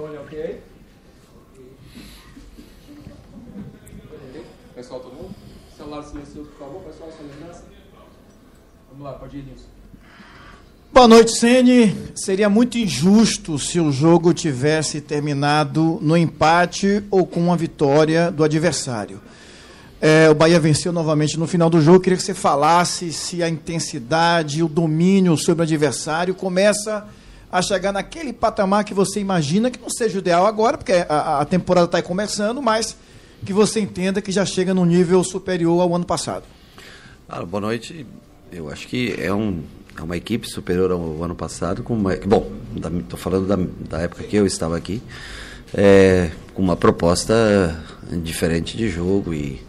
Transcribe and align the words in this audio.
Antônio, 0.00 0.20
ok? 0.22 0.62
Pessoal, 4.74 5.00
todo 5.00 5.14
mundo? 5.14 5.34
Celular 5.76 6.02
silencioso, 6.04 6.48
por 6.48 6.58
favor, 6.58 6.82
pessoal, 6.84 7.10
sua 7.14 7.26
lembrança. 7.26 7.64
Vamos 8.90 9.04
lá, 9.04 9.12
pode 9.12 9.36
ir, 9.36 9.44
Nilson. 9.44 9.66
Boa 10.90 11.06
noite, 11.06 11.32
Sene. 11.32 11.94
Seria 12.14 12.48
muito 12.48 12.78
injusto 12.78 13.58
se 13.58 13.78
o 13.78 13.92
jogo 13.92 14.32
tivesse 14.32 15.02
terminado 15.02 15.98
no 16.00 16.16
empate 16.16 17.04
ou 17.10 17.26
com 17.26 17.40
uma 17.40 17.56
vitória 17.56 18.30
do 18.30 18.42
adversário. 18.42 19.20
É, 20.00 20.30
o 20.30 20.34
Bahia 20.34 20.58
venceu 20.58 20.92
novamente 20.92 21.38
no 21.38 21.46
final 21.46 21.68
do 21.68 21.80
jogo. 21.80 22.00
Queria 22.00 22.16
que 22.16 22.22
você 22.22 22.32
falasse 22.32 23.12
se 23.12 23.42
a 23.42 23.48
intensidade, 23.50 24.62
o 24.62 24.68
domínio 24.68 25.36
sobre 25.36 25.60
o 25.60 25.64
adversário 25.64 26.34
começa 26.34 27.06
a 27.50 27.60
chegar 27.60 27.92
naquele 27.92 28.32
patamar 28.32 28.84
que 28.84 28.94
você 28.94 29.20
imagina 29.20 29.70
que 29.70 29.80
não 29.80 29.90
seja 29.90 30.16
o 30.16 30.18
ideal 30.20 30.46
agora, 30.46 30.78
porque 30.78 30.92
a, 31.08 31.40
a 31.40 31.44
temporada 31.44 31.86
está 31.86 32.02
começando, 32.02 32.62
mas 32.62 32.96
que 33.44 33.52
você 33.52 33.80
entenda 33.80 34.20
que 34.20 34.30
já 34.30 34.44
chega 34.44 34.72
num 34.72 34.84
nível 34.84 35.24
superior 35.24 35.80
ao 35.80 35.94
ano 35.94 36.04
passado. 36.04 36.44
Ah, 37.28 37.44
boa 37.44 37.60
noite. 37.60 38.06
Eu 38.52 38.70
acho 38.70 38.86
que 38.88 39.14
é, 39.18 39.32
um, 39.32 39.62
é 39.96 40.02
uma 40.02 40.16
equipe 40.16 40.48
superior 40.48 40.90
ao 40.90 41.22
ano 41.22 41.34
passado. 41.34 41.82
Com 41.82 41.94
uma, 41.94 42.16
bom, 42.16 42.50
estou 42.98 43.18
falando 43.18 43.46
da, 43.46 43.56
da, 43.88 44.02
época 44.02 44.24
que 44.24 44.36
eu 44.36 44.46
estava 44.46 44.76
aqui, 44.76 45.00
é, 45.72 46.30
com 46.54 46.62
uma 46.62 46.76
proposta 46.76 47.80
diferente 48.22 48.76
de 48.76 48.88
jogo 48.88 49.32
e 49.32 49.60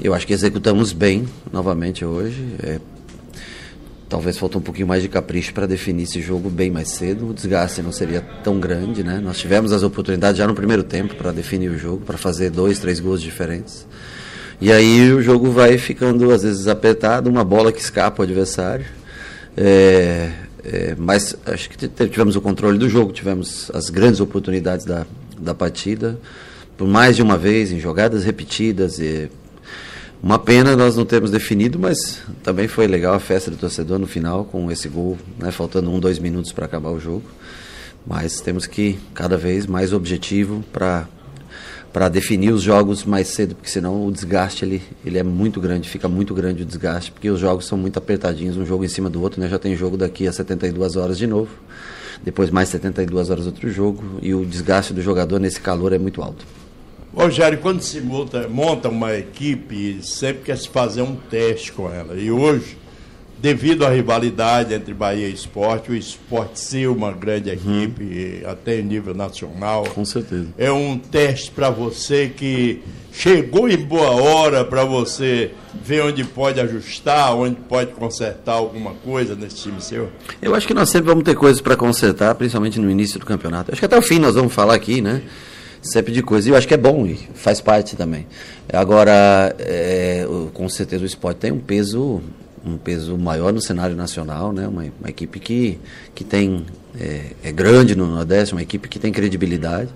eu 0.00 0.14
acho 0.14 0.26
que 0.26 0.32
executamos 0.32 0.92
bem 0.92 1.28
novamente 1.52 2.04
hoje. 2.04 2.56
É, 2.62 2.80
talvez 4.12 4.36
faltou 4.36 4.60
um 4.60 4.62
pouquinho 4.62 4.86
mais 4.86 5.02
de 5.02 5.08
capricho 5.08 5.54
para 5.54 5.64
definir 5.64 6.02
esse 6.02 6.20
jogo 6.20 6.50
bem 6.50 6.70
mais 6.70 6.90
cedo. 6.90 7.30
O 7.30 7.32
desgaste 7.32 7.80
não 7.80 7.90
seria 7.90 8.20
tão 8.20 8.60
grande, 8.60 9.02
né? 9.02 9.18
Nós 9.24 9.38
tivemos 9.38 9.72
as 9.72 9.82
oportunidades 9.82 10.36
já 10.36 10.46
no 10.46 10.54
primeiro 10.54 10.82
tempo 10.82 11.14
para 11.14 11.32
definir 11.32 11.70
o 11.70 11.78
jogo, 11.78 12.04
para 12.04 12.18
fazer 12.18 12.50
dois, 12.50 12.78
três 12.78 13.00
gols 13.00 13.22
diferentes. 13.22 13.86
E 14.60 14.70
aí 14.70 15.10
o 15.14 15.22
jogo 15.22 15.50
vai 15.50 15.78
ficando 15.78 16.30
às 16.30 16.42
vezes 16.42 16.68
apertado, 16.68 17.30
uma 17.30 17.42
bola 17.42 17.72
que 17.72 17.80
escapa 17.80 18.22
ao 18.22 18.24
adversário. 18.24 18.84
É, 19.56 20.30
é, 20.62 20.94
mas 20.98 21.34
acho 21.46 21.70
que 21.70 21.88
tivemos 21.88 22.36
o 22.36 22.40
controle 22.42 22.76
do 22.76 22.90
jogo, 22.90 23.14
tivemos 23.14 23.70
as 23.72 23.88
grandes 23.88 24.20
oportunidades 24.20 24.84
da, 24.84 25.06
da 25.38 25.54
partida, 25.54 26.18
por 26.76 26.86
mais 26.86 27.16
de 27.16 27.22
uma 27.22 27.38
vez, 27.38 27.72
em 27.72 27.80
jogadas 27.80 28.24
repetidas. 28.24 28.98
E, 28.98 29.30
uma 30.22 30.38
pena 30.38 30.76
nós 30.76 30.96
não 30.96 31.04
termos 31.04 31.32
definido, 31.32 31.78
mas 31.80 32.22
também 32.44 32.68
foi 32.68 32.86
legal 32.86 33.12
a 33.12 33.18
festa 33.18 33.50
do 33.50 33.56
torcedor 33.56 33.98
no 33.98 34.06
final, 34.06 34.44
com 34.44 34.70
esse 34.70 34.88
gol, 34.88 35.18
né, 35.36 35.50
faltando 35.50 35.90
um, 35.90 35.98
dois 35.98 36.18
minutos 36.20 36.52
para 36.52 36.64
acabar 36.64 36.90
o 36.90 37.00
jogo. 37.00 37.24
Mas 38.06 38.40
temos 38.40 38.64
que 38.66 39.00
cada 39.14 39.36
vez 39.36 39.66
mais 39.66 39.92
objetivo 39.92 40.64
para 40.72 41.08
para 41.92 42.08
definir 42.08 42.50
os 42.52 42.62
jogos 42.62 43.04
mais 43.04 43.28
cedo, 43.28 43.54
porque 43.54 43.68
senão 43.68 44.06
o 44.06 44.10
desgaste 44.10 44.64
ele, 44.64 44.82
ele 45.04 45.18
é 45.18 45.22
muito 45.22 45.60
grande, 45.60 45.90
fica 45.90 46.08
muito 46.08 46.32
grande 46.32 46.62
o 46.62 46.64
desgaste, 46.64 47.12
porque 47.12 47.28
os 47.28 47.38
jogos 47.38 47.66
são 47.66 47.76
muito 47.76 47.98
apertadinhos, 47.98 48.56
um 48.56 48.64
jogo 48.64 48.82
em 48.82 48.88
cima 48.88 49.10
do 49.10 49.20
outro, 49.20 49.38
né? 49.38 49.46
Já 49.46 49.58
tem 49.58 49.76
jogo 49.76 49.98
daqui 49.98 50.26
a 50.26 50.32
72 50.32 50.96
horas 50.96 51.18
de 51.18 51.26
novo, 51.26 51.50
depois 52.24 52.48
mais 52.48 52.70
72 52.70 53.28
horas 53.28 53.44
outro 53.44 53.70
jogo, 53.70 54.02
e 54.22 54.32
o 54.32 54.42
desgaste 54.46 54.94
do 54.94 55.02
jogador 55.02 55.38
nesse 55.38 55.60
calor 55.60 55.92
é 55.92 55.98
muito 55.98 56.22
alto. 56.22 56.46
Rogério, 57.14 57.58
quando 57.58 57.82
se 57.82 58.00
monta, 58.00 58.48
monta 58.48 58.88
uma 58.88 59.14
equipe, 59.14 59.98
sempre 60.02 60.44
quer 60.44 60.56
se 60.56 60.68
fazer 60.68 61.02
um 61.02 61.14
teste 61.14 61.70
com 61.72 61.92
ela. 61.92 62.14
E 62.14 62.30
hoje, 62.30 62.78
devido 63.38 63.84
à 63.84 63.90
rivalidade 63.90 64.72
entre 64.72 64.94
Bahia 64.94 65.28
e 65.28 65.32
Esporte, 65.32 65.90
o 65.90 65.94
Esporte 65.94 66.58
ser 66.58 66.88
uma 66.88 67.12
grande 67.12 67.50
uhum. 67.50 67.82
equipe, 67.82 68.42
até 68.46 68.78
em 68.78 68.82
nível 68.82 69.14
nacional. 69.14 69.84
Com 69.94 70.04
certeza. 70.04 70.48
É 70.56 70.72
um 70.72 70.96
teste 70.96 71.50
para 71.50 71.68
você 71.68 72.32
que 72.34 72.80
chegou 73.12 73.68
em 73.68 73.76
boa 73.76 74.12
hora 74.12 74.64
para 74.64 74.84
você 74.84 75.50
ver 75.84 76.02
onde 76.02 76.24
pode 76.24 76.60
ajustar, 76.60 77.34
onde 77.34 77.56
pode 77.56 77.92
consertar 77.92 78.54
alguma 78.54 78.92
coisa 78.94 79.34
nesse 79.34 79.56
time 79.56 79.80
seu? 79.80 80.08
Eu 80.40 80.54
acho 80.54 80.66
que 80.66 80.72
nós 80.72 80.88
sempre 80.88 81.08
vamos 81.08 81.24
ter 81.24 81.34
coisas 81.34 81.60
para 81.60 81.76
consertar, 81.76 82.34
principalmente 82.36 82.80
no 82.80 82.90
início 82.90 83.20
do 83.20 83.26
campeonato. 83.26 83.70
Acho 83.70 83.80
que 83.80 83.86
até 83.86 83.98
o 83.98 84.02
fim 84.02 84.18
nós 84.18 84.34
vamos 84.34 84.54
falar 84.54 84.74
aqui, 84.74 85.02
né? 85.02 85.20
Sempre 85.82 86.12
de 86.12 86.22
coisa. 86.22 86.48
E 86.48 86.52
eu 86.52 86.56
acho 86.56 86.68
que 86.68 86.74
é 86.74 86.78
bom 86.78 87.04
e 87.06 87.16
faz 87.34 87.60
parte 87.60 87.96
também. 87.96 88.26
Agora, 88.72 89.54
é, 89.58 90.24
com 90.54 90.68
certeza 90.68 91.02
o 91.02 91.06
esporte 91.06 91.38
tem 91.38 91.52
um 91.52 91.58
peso 91.58 92.22
um 92.64 92.76
peso 92.76 93.18
maior 93.18 93.52
no 93.52 93.60
cenário 93.60 93.96
nacional, 93.96 94.52
né? 94.52 94.68
uma, 94.68 94.84
uma 95.00 95.10
equipe 95.10 95.40
que, 95.40 95.78
que 96.14 96.22
tem 96.22 96.64
é, 96.98 97.32
é, 97.42 97.52
grande 97.52 97.96
no 97.96 98.06
Nordeste, 98.06 98.54
uma 98.54 98.62
equipe 98.62 98.88
que 98.88 98.98
tem 98.98 99.12
credibilidade. 99.12 99.90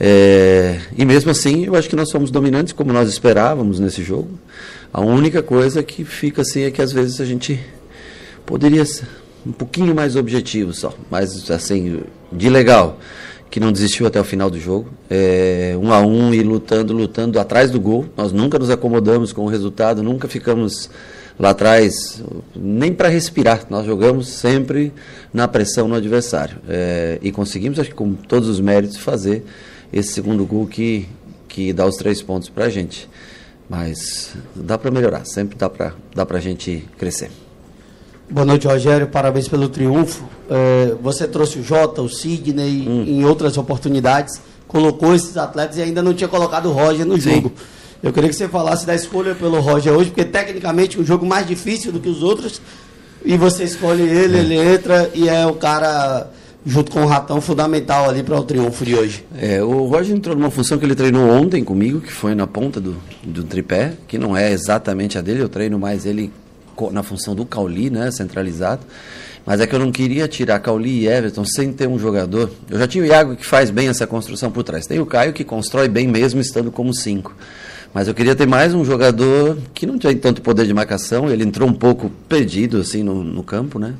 É, 0.00 0.80
e 0.96 1.04
mesmo 1.04 1.30
assim, 1.30 1.66
eu 1.66 1.76
acho 1.76 1.88
que 1.88 1.96
nós 1.96 2.08
somos 2.08 2.30
dominantes 2.30 2.72
como 2.72 2.92
nós 2.92 3.08
esperávamos 3.08 3.78
nesse 3.78 4.02
jogo. 4.02 4.30
A 4.92 5.00
única 5.00 5.42
coisa 5.42 5.82
que 5.82 6.04
fica 6.04 6.42
assim 6.42 6.62
é 6.62 6.70
que 6.70 6.80
às 6.80 6.92
vezes 6.92 7.20
a 7.20 7.24
gente 7.24 7.60
poderia 8.46 8.84
ser 8.84 9.06
um 9.46 9.52
pouquinho 9.52 9.94
mais 9.94 10.16
objetivo 10.16 10.72
só, 10.72 10.94
mas 11.10 11.50
assim, 11.50 12.02
de 12.32 12.48
legal, 12.48 12.98
que 13.52 13.60
não 13.60 13.70
desistiu 13.70 14.06
até 14.06 14.18
o 14.18 14.24
final 14.24 14.48
do 14.48 14.58
jogo. 14.58 14.88
É, 15.10 15.76
um 15.78 15.92
a 15.92 16.00
um 16.00 16.32
e 16.32 16.42
lutando, 16.42 16.94
lutando 16.94 17.38
atrás 17.38 17.70
do 17.70 17.78
gol. 17.78 18.06
Nós 18.16 18.32
nunca 18.32 18.58
nos 18.58 18.70
acomodamos 18.70 19.30
com 19.30 19.42
o 19.42 19.46
resultado, 19.46 20.02
nunca 20.02 20.26
ficamos 20.26 20.88
lá 21.38 21.50
atrás, 21.50 22.24
nem 22.56 22.94
para 22.94 23.08
respirar. 23.08 23.66
Nós 23.68 23.84
jogamos 23.84 24.28
sempre 24.28 24.90
na 25.34 25.46
pressão 25.46 25.86
no 25.86 25.94
adversário. 25.94 26.56
É, 26.66 27.18
e 27.20 27.30
conseguimos, 27.30 27.78
acho 27.78 27.90
que 27.90 27.94
com 27.94 28.14
todos 28.14 28.48
os 28.48 28.58
méritos, 28.58 28.96
fazer 28.96 29.44
esse 29.92 30.14
segundo 30.14 30.46
gol 30.46 30.66
que, 30.66 31.06
que 31.46 31.74
dá 31.74 31.84
os 31.84 31.96
três 31.96 32.22
pontos 32.22 32.48
para 32.48 32.64
a 32.64 32.70
gente. 32.70 33.06
Mas 33.68 34.34
dá 34.56 34.78
para 34.78 34.90
melhorar, 34.90 35.26
sempre 35.26 35.58
dá 35.58 35.68
para 35.68 35.92
dá 36.14 36.26
a 36.26 36.40
gente 36.40 36.88
crescer. 36.96 37.30
Boa 38.30 38.46
noite, 38.46 38.66
Rogério. 38.66 39.06
Parabéns 39.08 39.48
pelo 39.48 39.68
triunfo. 39.68 40.24
É, 40.48 40.94
você 41.02 41.26
trouxe 41.26 41.58
o 41.58 41.62
Jota, 41.62 42.02
o 42.02 42.08
Sidney 42.08 42.88
hum. 42.88 43.04
em 43.06 43.24
outras 43.24 43.58
oportunidades, 43.58 44.40
colocou 44.66 45.14
esses 45.14 45.36
atletas 45.36 45.76
e 45.76 45.82
ainda 45.82 46.02
não 46.02 46.14
tinha 46.14 46.28
colocado 46.28 46.66
o 46.66 46.72
Roger 46.72 47.04
no 47.06 47.20
Sim. 47.20 47.34
jogo. 47.34 47.52
Eu 48.02 48.12
queria 48.12 48.28
que 48.28 48.34
você 48.34 48.48
falasse 48.48 48.84
da 48.84 48.94
escolha 48.94 49.34
pelo 49.34 49.60
Roger 49.60 49.92
hoje, 49.92 50.10
porque 50.10 50.24
tecnicamente 50.24 50.98
é 50.98 51.00
um 51.00 51.04
jogo 51.04 51.24
mais 51.24 51.46
difícil 51.46 51.92
do 51.92 52.00
que 52.00 52.08
os 52.08 52.22
outros. 52.22 52.60
E 53.24 53.36
você 53.36 53.62
escolhe 53.62 54.02
ele, 54.02 54.38
ele 54.38 54.56
entra 54.56 55.08
e 55.14 55.28
é 55.28 55.46
o 55.46 55.54
cara, 55.54 56.28
junto 56.66 56.90
com 56.90 57.04
o 57.04 57.06
Ratão, 57.06 57.40
fundamental 57.40 58.10
ali 58.10 58.24
para 58.24 58.36
o 58.36 58.42
triunfo 58.42 58.84
de 58.84 58.96
hoje. 58.96 59.24
É, 59.38 59.62
o 59.62 59.84
Roger 59.86 60.16
entrou 60.16 60.34
numa 60.34 60.50
função 60.50 60.76
que 60.78 60.84
ele 60.84 60.96
treinou 60.96 61.30
ontem 61.30 61.62
comigo, 61.62 62.00
que 62.00 62.12
foi 62.12 62.34
na 62.34 62.46
ponta 62.46 62.80
do, 62.80 62.96
do 63.22 63.44
tripé, 63.44 63.92
que 64.08 64.18
não 64.18 64.36
é 64.36 64.50
exatamente 64.50 65.16
a 65.16 65.20
dele, 65.20 65.40
eu 65.40 65.48
treino 65.48 65.78
mais 65.78 66.04
ele 66.04 66.32
na 66.90 67.02
função 67.02 67.34
do 67.34 67.44
Cauli, 67.44 67.90
né, 67.90 68.10
centralizado. 68.10 68.82
Mas 69.44 69.60
é 69.60 69.66
que 69.66 69.74
eu 69.74 69.78
não 69.78 69.90
queria 69.90 70.28
tirar 70.28 70.58
Cauli 70.60 71.00
e 71.00 71.08
Everton 71.08 71.44
sem 71.44 71.72
ter 71.72 71.88
um 71.88 71.98
jogador. 71.98 72.50
Eu 72.70 72.78
já 72.78 72.86
tinha 72.86 73.02
o 73.02 73.06
Iago 73.06 73.36
que 73.36 73.44
faz 73.44 73.70
bem 73.70 73.88
essa 73.88 74.06
construção 74.06 74.50
por 74.50 74.62
trás. 74.62 74.86
Tem 74.86 75.00
o 75.00 75.06
Caio 75.06 75.32
que 75.32 75.42
constrói 75.42 75.88
bem 75.88 76.06
mesmo 76.06 76.40
estando 76.40 76.70
como 76.70 76.94
cinco. 76.94 77.34
Mas 77.92 78.08
eu 78.08 78.14
queria 78.14 78.34
ter 78.34 78.46
mais 78.46 78.72
um 78.72 78.84
jogador 78.84 79.58
que 79.74 79.84
não 79.84 79.98
tinha 79.98 80.14
tanto 80.16 80.40
poder 80.40 80.64
de 80.64 80.72
marcação. 80.72 81.28
Ele 81.28 81.44
entrou 81.44 81.68
um 81.68 81.74
pouco 81.74 82.10
perdido 82.28 82.78
assim 82.78 83.02
no, 83.02 83.22
no 83.22 83.42
campo, 83.42 83.78
né? 83.78 83.94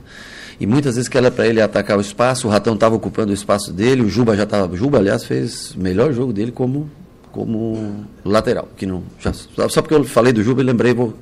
E 0.60 0.66
muitas 0.66 0.94
vezes 0.94 1.08
que 1.08 1.18
era 1.18 1.30
para 1.30 1.46
ele 1.46 1.60
atacar 1.60 1.98
o 1.98 2.00
espaço, 2.00 2.46
o 2.46 2.50
Ratão 2.50 2.74
estava 2.74 2.94
ocupando 2.94 3.32
o 3.32 3.34
espaço 3.34 3.72
dele, 3.72 4.00
o 4.00 4.08
Juba 4.08 4.36
já 4.36 4.44
estava. 4.44 4.76
Juba, 4.76 4.98
aliás, 4.98 5.24
fez 5.24 5.74
o 5.74 5.80
melhor 5.80 6.12
jogo 6.12 6.32
dele 6.32 6.52
como 6.52 6.88
como 7.32 8.06
lateral. 8.24 8.68
Que 8.76 8.86
não, 8.86 9.02
já, 9.18 9.32
só 9.32 9.80
porque 9.82 9.94
eu 9.94 10.04
falei 10.04 10.32
do 10.32 10.42
Juba, 10.42 10.62
lembrei, 10.62 10.92
vou, 10.94 11.14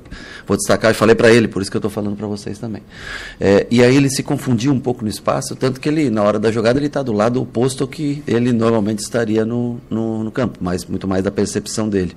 vou 0.45 0.57
destacar 0.57 0.93
falei 0.93 1.15
para 1.15 1.31
ele, 1.31 1.47
por 1.47 1.61
isso 1.61 1.71
que 1.71 1.77
eu 1.77 1.79
estou 1.79 1.89
falando 1.89 2.15
para 2.15 2.27
vocês 2.27 2.59
também. 2.59 2.83
É, 3.39 3.65
e 3.71 3.81
aí 3.83 3.95
ele 3.95 4.09
se 4.09 4.21
confundiu 4.21 4.71
um 4.71 4.79
pouco 4.79 5.03
no 5.03 5.09
espaço, 5.09 5.55
tanto 5.55 5.79
que 5.79 5.89
ele, 5.89 6.09
na 6.09 6.21
hora 6.21 6.37
da 6.37 6.51
jogada, 6.51 6.77
ele 6.77 6.87
está 6.87 7.01
do 7.01 7.13
lado 7.13 7.41
oposto 7.41 7.83
ao 7.83 7.87
que 7.87 8.21
ele 8.27 8.51
normalmente 8.51 8.99
estaria 8.99 9.45
no, 9.45 9.79
no, 9.89 10.25
no, 10.25 10.31
campo, 10.31 10.59
mas 10.61 10.85
muito 10.85 11.07
mais 11.07 11.23
da 11.23 11.31
percepção 11.31 11.87
dele. 11.89 12.15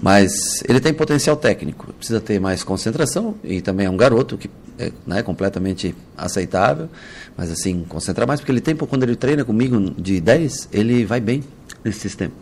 Mas 0.00 0.62
ele 0.68 0.80
tem 0.80 0.94
potencial 0.94 1.36
técnico, 1.36 1.92
precisa 1.92 2.20
ter 2.20 2.40
mais 2.40 2.62
concentração 2.62 3.34
e 3.42 3.60
também 3.60 3.86
é 3.86 3.90
um 3.90 3.96
garoto 3.96 4.38
que 4.38 4.48
é 4.78 4.92
né, 5.06 5.22
completamente 5.22 5.94
aceitável, 6.16 6.88
mas 7.36 7.50
assim, 7.50 7.84
concentrar 7.88 8.26
mais, 8.26 8.40
porque 8.40 8.52
ele 8.52 8.60
tem, 8.60 8.74
quando 8.76 9.02
ele 9.02 9.16
treina 9.16 9.44
comigo 9.44 9.78
de 9.96 10.20
10, 10.20 10.68
ele 10.72 11.04
vai 11.04 11.20
bem 11.20 11.42
nesse 11.84 12.00
sistema. 12.00 12.32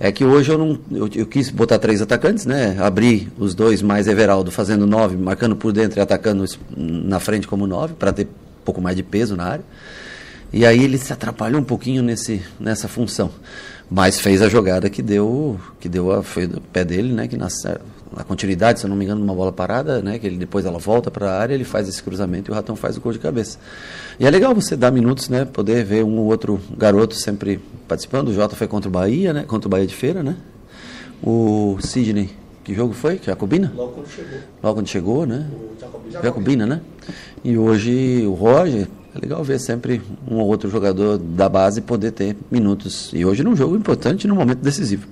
É 0.00 0.12
que 0.12 0.24
hoje 0.24 0.52
eu 0.52 0.58
não. 0.58 0.78
Eu, 0.92 1.08
eu, 1.12 1.26
quis 1.26 1.50
botar 1.50 1.78
três 1.78 2.00
atacantes, 2.00 2.46
né? 2.46 2.76
Abrir 2.78 3.32
os 3.36 3.52
dois 3.54 3.82
mais 3.82 4.06
Everaldo 4.06 4.50
fazendo 4.50 4.86
nove, 4.86 5.16
marcando 5.16 5.56
por 5.56 5.72
dentro 5.72 5.98
e 5.98 6.02
atacando 6.02 6.44
na 6.76 7.18
frente 7.18 7.48
como 7.48 7.66
nove, 7.66 7.94
para 7.94 8.12
ter 8.12 8.26
um 8.26 8.64
pouco 8.64 8.80
mais 8.80 8.96
de 8.96 9.02
peso 9.02 9.34
na 9.34 9.44
área. 9.44 9.64
E 10.52 10.64
aí 10.64 10.82
ele 10.82 10.96
se 10.98 11.12
atrapalhou 11.12 11.60
um 11.60 11.64
pouquinho 11.64 12.02
nesse, 12.02 12.40
nessa 12.60 12.86
função. 12.86 13.30
Mas 13.90 14.20
fez 14.20 14.40
a 14.40 14.48
jogada 14.48 14.88
que 14.88 15.02
deu, 15.02 15.58
que 15.80 15.88
deu 15.88 16.12
a, 16.12 16.22
foi 16.22 16.46
do 16.46 16.60
pé 16.60 16.84
dele, 16.84 17.12
né? 17.12 17.26
Que 17.26 17.36
na, 17.36 17.48
na 18.16 18.22
continuidade, 18.22 18.78
se 18.78 18.86
eu 18.86 18.90
não 18.90 18.96
me 18.96 19.04
engano, 19.04 19.22
uma 19.22 19.34
bola 19.34 19.52
parada, 19.52 20.00
né? 20.00 20.18
Que 20.18 20.28
ele 20.28 20.36
depois 20.36 20.64
ela 20.64 20.78
volta 20.78 21.10
para 21.10 21.28
a 21.28 21.40
área, 21.40 21.54
ele 21.54 21.64
faz 21.64 21.88
esse 21.88 22.00
cruzamento 22.02 22.50
e 22.50 22.52
o 22.52 22.54
Ratão 22.54 22.76
faz 22.76 22.96
o 22.96 23.00
gol 23.00 23.12
de 23.12 23.18
cabeça. 23.18 23.58
E 24.20 24.26
é 24.26 24.30
legal 24.30 24.54
você 24.54 24.76
dar 24.76 24.92
minutos, 24.92 25.28
né? 25.28 25.44
Poder 25.44 25.84
ver 25.84 26.04
um 26.04 26.18
ou 26.18 26.26
outro 26.26 26.60
garoto 26.76 27.16
sempre 27.16 27.60
participando. 27.88 28.28
O 28.28 28.34
Jota 28.34 28.54
foi 28.54 28.68
contra 28.68 28.88
o 28.88 28.92
Bahia, 28.92 29.32
né? 29.32 29.44
Contra 29.46 29.66
o 29.66 29.70
Bahia 29.70 29.86
de 29.86 29.94
Feira, 29.94 30.22
né? 30.22 30.36
O 31.22 31.76
Sidney, 31.80 32.30
que 32.62 32.74
jogo 32.74 32.92
foi? 32.94 33.18
Jacobina? 33.24 33.72
Logo 33.74 33.92
quando 33.92 34.08
chegou. 34.08 34.38
Logo 34.62 34.74
quando 34.76 34.86
chegou, 34.88 35.26
né? 35.26 35.46
O 35.52 35.80
Jacobina. 35.80 36.22
Jacobina, 36.22 36.66
né? 36.66 36.80
E 37.42 37.56
hoje 37.58 38.24
o 38.26 38.34
Roger, 38.34 38.86
é 39.14 39.18
legal 39.18 39.42
ver 39.42 39.58
sempre 39.58 40.00
um 40.30 40.36
ou 40.36 40.46
outro 40.46 40.70
jogador 40.70 41.18
da 41.18 41.48
base 41.48 41.80
poder 41.80 42.12
ter 42.12 42.36
minutos. 42.50 43.10
E 43.14 43.24
hoje 43.24 43.42
num 43.42 43.56
jogo 43.56 43.74
importante, 43.76 44.28
num 44.28 44.36
momento 44.36 44.58
decisivo. 44.60 45.08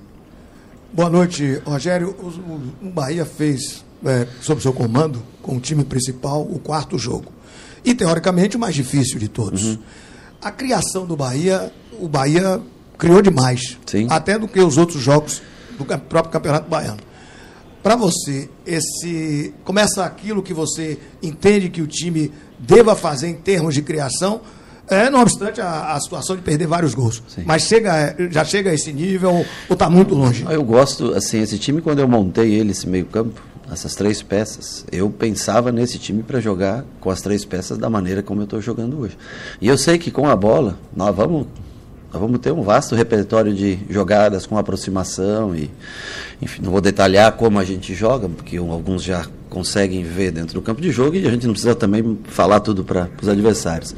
Boa 0.93 1.09
noite, 1.09 1.61
Rogério. 1.65 2.15
O, 2.19 2.27
o- 2.27 2.87
o 2.87 2.89
Bahia 2.89 3.25
fez, 3.25 3.83
é, 4.05 4.25
sob 4.41 4.61
seu 4.61 4.71
comando, 4.71 5.21
com 5.41 5.57
o 5.57 5.59
time 5.59 5.83
principal, 5.83 6.41
o 6.41 6.59
quarto 6.59 6.97
jogo. 6.97 7.25
E, 7.83 7.93
teoricamente, 7.93 8.55
o 8.57 8.59
mais 8.59 8.73
difícil 8.75 9.19
de 9.19 9.27
todos. 9.27 9.63
Uhum. 9.63 9.77
A 10.41 10.51
criação 10.51 11.05
do 11.05 11.15
Bahia, 11.15 11.71
o 11.99 12.07
Bahia 12.07 12.61
criou 12.97 13.21
demais. 13.21 13.77
Sim. 13.85 14.07
Até 14.09 14.37
do 14.37 14.47
que 14.47 14.59
os 14.59 14.77
outros 14.77 15.01
jogos 15.01 15.41
do 15.77 15.85
próprio 15.85 16.31
Campeonato 16.31 16.69
Baiano. 16.69 16.99
Para 17.83 17.95
você, 17.95 18.49
esse 18.65 19.53
começa 19.63 20.03
aquilo 20.03 20.43
que 20.43 20.53
você 20.53 20.99
entende 21.21 21.69
que 21.69 21.81
o 21.81 21.87
time 21.87 22.31
deva 22.59 22.95
fazer 22.95 23.27
em 23.27 23.35
termos 23.35 23.75
de 23.75 23.81
criação, 23.81 24.41
é, 24.89 25.09
não 25.09 25.21
obstante 25.21 25.61
a, 25.61 25.93
a 25.93 25.99
situação 25.99 26.35
de 26.35 26.41
perder 26.41 26.65
vários 26.65 26.93
gols. 26.93 27.21
Sim. 27.27 27.43
Mas 27.45 27.63
chega, 27.63 28.15
já 28.31 28.43
chega 28.43 28.71
a 28.71 28.73
esse 28.73 28.91
nível 28.91 29.45
ou 29.69 29.73
está 29.73 29.89
muito 29.89 30.15
longe? 30.15 30.45
Eu 30.49 30.63
gosto, 30.63 31.13
assim, 31.13 31.41
esse 31.41 31.57
time, 31.59 31.81
quando 31.81 31.99
eu 31.99 32.07
montei 32.07 32.53
ele, 32.55 32.71
esse 32.71 32.87
meio-campo, 32.87 33.41
essas 33.71 33.95
três 33.95 34.21
peças, 34.21 34.85
eu 34.91 35.09
pensava 35.09 35.71
nesse 35.71 35.99
time 35.99 36.23
para 36.23 36.39
jogar 36.39 36.85
com 37.01 37.09
as 37.09 37.21
três 37.21 37.43
peças 37.43 37.77
da 37.77 37.89
maneira 37.89 38.23
como 38.23 38.41
eu 38.41 38.45
estou 38.45 38.61
jogando 38.61 38.99
hoje. 38.99 39.17
E 39.61 39.67
eu 39.67 39.77
sei 39.77 39.97
que 39.97 40.09
com 40.09 40.27
a 40.27 40.35
bola, 40.35 40.79
nós 40.95 41.13
vamos, 41.13 41.47
nós 42.11 42.21
vamos 42.21 42.39
ter 42.39 42.51
um 42.51 42.61
vasto 42.61 42.95
repertório 42.95 43.53
de 43.53 43.79
jogadas 43.89 44.45
com 44.45 44.57
aproximação 44.57 45.55
e, 45.55 45.69
enfim, 46.41 46.61
não 46.61 46.71
vou 46.71 46.81
detalhar 46.81 47.31
como 47.33 47.59
a 47.59 47.63
gente 47.63 47.93
joga, 47.93 48.29
porque 48.29 48.57
alguns 48.57 49.03
já 49.03 49.25
conseguem 49.49 50.03
ver 50.03 50.31
dentro 50.31 50.53
do 50.53 50.61
campo 50.61 50.81
de 50.81 50.91
jogo 50.91 51.15
e 51.15 51.27
a 51.27 51.31
gente 51.31 51.45
não 51.45 51.53
precisa 51.53 51.75
também 51.75 52.17
falar 52.25 52.59
tudo 52.59 52.83
para 52.83 53.09
os 53.21 53.27
adversários. 53.27 53.95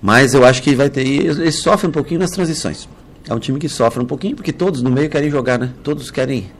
Mas 0.00 0.34
eu 0.34 0.44
acho 0.44 0.62
que 0.62 0.74
vai 0.74 0.88
ter, 0.88 1.06
eles 1.06 1.56
sofrem 1.56 1.90
um 1.90 1.92
pouquinho 1.92 2.20
nas 2.20 2.30
transições. 2.30 2.88
É 3.28 3.34
um 3.34 3.38
time 3.38 3.58
que 3.58 3.68
sofre 3.68 4.02
um 4.02 4.06
pouquinho, 4.06 4.36
porque 4.36 4.52
todos 4.52 4.80
no 4.80 4.90
meio 4.90 5.10
querem 5.10 5.30
jogar, 5.30 5.58
né? 5.58 5.70
Todos 5.82 6.10
querem 6.10 6.50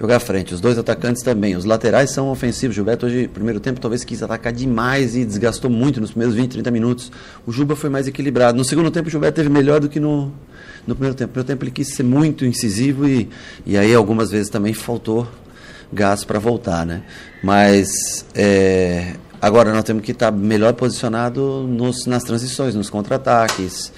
jogar 0.00 0.16
à 0.16 0.20
frente. 0.20 0.54
Os 0.54 0.60
dois 0.60 0.78
atacantes 0.78 1.22
também. 1.22 1.54
Os 1.54 1.66
laterais 1.66 2.10
são 2.10 2.30
ofensivos. 2.30 2.74
Gilberto 2.74 3.04
hoje, 3.04 3.28
primeiro 3.28 3.60
tempo, 3.60 3.78
talvez 3.78 4.02
quis 4.02 4.22
atacar 4.22 4.52
demais 4.52 5.14
e 5.14 5.24
desgastou 5.24 5.70
muito 5.70 6.00
nos 6.00 6.10
primeiros 6.10 6.34
20, 6.34 6.52
30 6.52 6.70
minutos. 6.70 7.12
O 7.46 7.52
Juba 7.52 7.76
foi 7.76 7.90
mais 7.90 8.08
equilibrado. 8.08 8.56
No 8.56 8.64
segundo 8.64 8.90
tempo, 8.90 9.08
o 9.08 9.10
Gilberto 9.10 9.36
teve 9.36 9.50
melhor 9.50 9.78
do 9.78 9.88
que 9.90 10.00
no, 10.00 10.32
no 10.86 10.94
primeiro 10.94 11.14
tempo. 11.14 11.28
No 11.28 11.32
primeiro 11.34 11.46
tempo, 11.46 11.64
ele 11.64 11.70
quis 11.70 11.94
ser 11.94 12.02
muito 12.02 12.46
incisivo 12.46 13.06
e, 13.06 13.28
e 13.66 13.76
aí 13.76 13.94
algumas 13.94 14.30
vezes 14.30 14.48
também 14.48 14.72
faltou 14.72 15.28
gás 15.92 16.24
para 16.24 16.38
voltar, 16.38 16.86
né? 16.86 17.02
Mas 17.42 18.24
é, 18.34 19.14
agora 19.40 19.72
nós 19.72 19.84
temos 19.84 20.02
que 20.02 20.12
estar 20.12 20.30
melhor 20.30 20.72
posicionado 20.72 21.66
nos, 21.68 22.06
nas 22.06 22.22
transições, 22.22 22.74
nos 22.74 22.88
contra-ataques, 22.88 23.92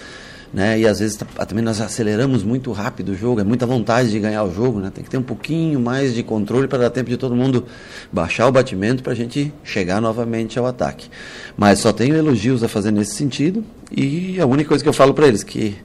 né? 0.53 0.79
E 0.79 0.87
às 0.87 0.99
vezes 0.99 1.19
também 1.49 1.65
nós 1.65 1.81
aceleramos 1.81 2.45
muito 2.45 2.71
rápido 2.73 3.11
o 3.11 3.15
jogo, 3.15 3.41
é 3.41 3.45
muita 3.45 3.65
vontade 3.65 4.11
de 4.11 4.21
ganhar 4.21 4.45
o 4.45 4.53
jogo, 4.53 4.81
né? 4.81 4.91
Tem 4.95 5.03
que 5.03 5.09
ter 5.09 5.17
um 5.17 5.23
pouquinho 5.23 5.81
mais 5.81 6.15
de 6.15 6.23
controle 6.23 6.69
para 6.69 6.79
dar 6.79 6.91
tempo 6.91 7.09
de 7.09 7.17
todo 7.17 7.35
mundo 7.35 7.65
baixar 8.13 8.47
o 8.47 8.53
batimento 8.53 9.03
para 9.03 9.13
a 9.13 9.17
gente 9.17 9.53
chegar 9.65 10.01
novamente 10.01 10.59
ao 10.59 10.67
ataque. 10.67 11.09
Mas 11.57 11.79
só 11.79 11.93
tenho 11.93 12.15
elogios 12.15 12.63
a 12.63 12.69
fazer 12.69 12.91
nesse 12.91 13.15
sentido 13.15 13.65
e 13.91 14.39
a 14.41 14.47
única 14.47 14.69
coisa 14.69 14.85
que 14.85 14.89
eu 14.89 14.93
falo 14.93 15.15
para 15.15 15.27
eles 15.27 15.43
que 15.43 15.77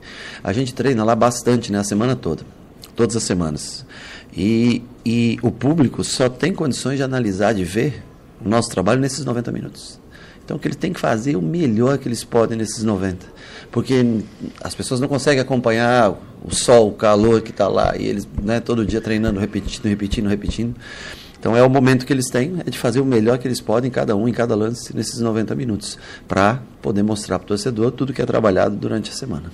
a 0.44 0.52
gente 0.52 0.74
treina 0.74 1.04
lá 1.04 1.16
bastante, 1.16 1.72
né? 1.72 1.80
A 1.80 1.84
semana 1.84 2.16
toda, 2.16 2.44
todas 2.96 3.16
as 3.16 3.24
semanas. 3.24 3.86
E, 4.36 4.84
e 5.06 5.40
o 5.42 5.50
público 5.50 6.04
só 6.04 6.28
tem 6.28 6.54
condições 6.54 6.98
de 6.98 7.04
analisar, 7.04 7.54
de 7.54 7.64
ver 7.64 8.04
o 8.44 8.50
nosso 8.50 8.70
trabalho 8.70 9.00
nesses 9.00 9.24
90 9.24 9.52
minutos. 9.52 10.00
Então, 10.44 10.58
o 10.58 10.60
que 10.60 10.68
eles 10.68 10.78
têm 10.78 10.94
que 10.94 11.00
fazer 11.00 11.34
é 11.34 11.38
o 11.38 11.42
melhor 11.42 11.98
que 11.98 12.08
eles 12.08 12.24
podem 12.24 12.58
nesses 12.58 12.84
90. 12.84 13.37
Porque 13.78 14.24
as 14.60 14.74
pessoas 14.74 15.00
não 15.00 15.08
conseguem 15.08 15.40
acompanhar 15.40 16.20
o 16.44 16.50
sol, 16.50 16.88
o 16.88 16.92
calor 16.94 17.44
que 17.44 17.52
está 17.52 17.68
lá, 17.68 17.96
e 17.96 18.08
eles 18.08 18.28
né, 18.42 18.60
todo 18.60 18.84
dia 18.84 19.00
treinando, 19.00 19.40
repetindo, 19.40 19.86
repetindo, 19.86 20.28
repetindo. 20.28 20.76
Então, 21.40 21.56
é 21.56 21.62
o 21.62 21.70
momento 21.70 22.04
que 22.04 22.12
eles 22.12 22.28
têm 22.28 22.56
é 22.66 22.72
de 22.72 22.76
fazer 22.76 23.00
o 23.02 23.06
melhor 23.06 23.38
que 23.38 23.48
eles 23.48 23.62
podem, 23.62 23.92
cada 23.92 24.16
um, 24.16 24.28
em 24.28 24.34
cada 24.34 24.56
lance, 24.56 24.98
nesses 24.98 25.20
90 25.20 25.54
minutos, 25.54 25.96
para 26.28 26.60
poder 26.82 27.04
mostrar 27.04 27.38
para 27.38 27.46
o 27.46 27.48
torcedor 27.50 27.92
tudo 27.92 28.14
que 28.14 28.20
é 28.20 28.26
trabalhado 28.26 28.76
durante 28.76 29.12
a 29.12 29.14
semana. 29.14 29.52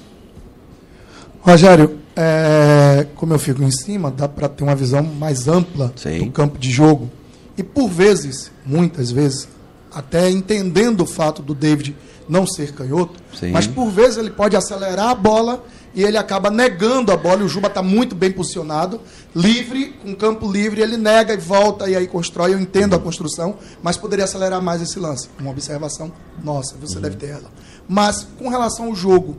Rogério, 1.41 1.99
é, 2.15 3.05
como 3.17 3.33
eu 3.33 3.39
fico 3.39 3.61
em 3.61 3.71
cima, 3.71 4.09
dá 4.09 4.29
para 4.29 4.47
ter 4.47 4.63
uma 4.63 4.73
visão 4.73 5.03
mais 5.03 5.49
ampla 5.49 5.91
Sim. 5.97 6.19
do 6.19 6.31
campo 6.31 6.57
de 6.57 6.71
jogo. 6.71 7.11
E 7.57 7.61
por 7.61 7.89
vezes, 7.89 8.49
muitas 8.65 9.11
vezes, 9.11 9.49
até 9.93 10.29
entendendo 10.29 11.01
o 11.01 11.05
fato 11.05 11.41
do 11.41 11.53
David 11.53 11.95
não 12.27 12.47
ser 12.47 12.73
canhoto, 12.73 13.19
Sim. 13.37 13.51
mas 13.51 13.67
por 13.67 13.89
vezes 13.89 14.17
ele 14.17 14.31
pode 14.31 14.55
acelerar 14.55 15.09
a 15.09 15.15
bola 15.15 15.63
e 15.93 16.01
ele 16.03 16.17
acaba 16.17 16.49
negando 16.49 17.11
a 17.11 17.17
bola. 17.17 17.41
E 17.41 17.43
o 17.43 17.49
Juba 17.49 17.67
está 17.67 17.83
muito 17.83 18.15
bem 18.15 18.31
posicionado, 18.31 18.99
livre, 19.35 19.93
com 20.01 20.15
campo 20.15 20.51
livre, 20.51 20.81
ele 20.81 20.97
nega 20.97 21.33
e 21.33 21.37
volta 21.37 21.89
e 21.89 21.95
aí 21.95 22.07
constrói. 22.07 22.53
Eu 22.53 22.59
entendo 22.59 22.95
a 22.95 22.99
construção, 22.99 23.57
mas 23.81 23.97
poderia 23.97 24.25
acelerar 24.25 24.61
mais 24.61 24.81
esse 24.81 24.99
lance. 24.99 25.29
Uma 25.39 25.51
observação 25.51 26.11
nossa, 26.43 26.75
você 26.79 26.99
deve 26.99 27.17
ter 27.17 27.29
ela. 27.29 27.51
Mas 27.87 28.25
com 28.37 28.49
relação 28.49 28.85
ao 28.85 28.95
jogo, 28.95 29.37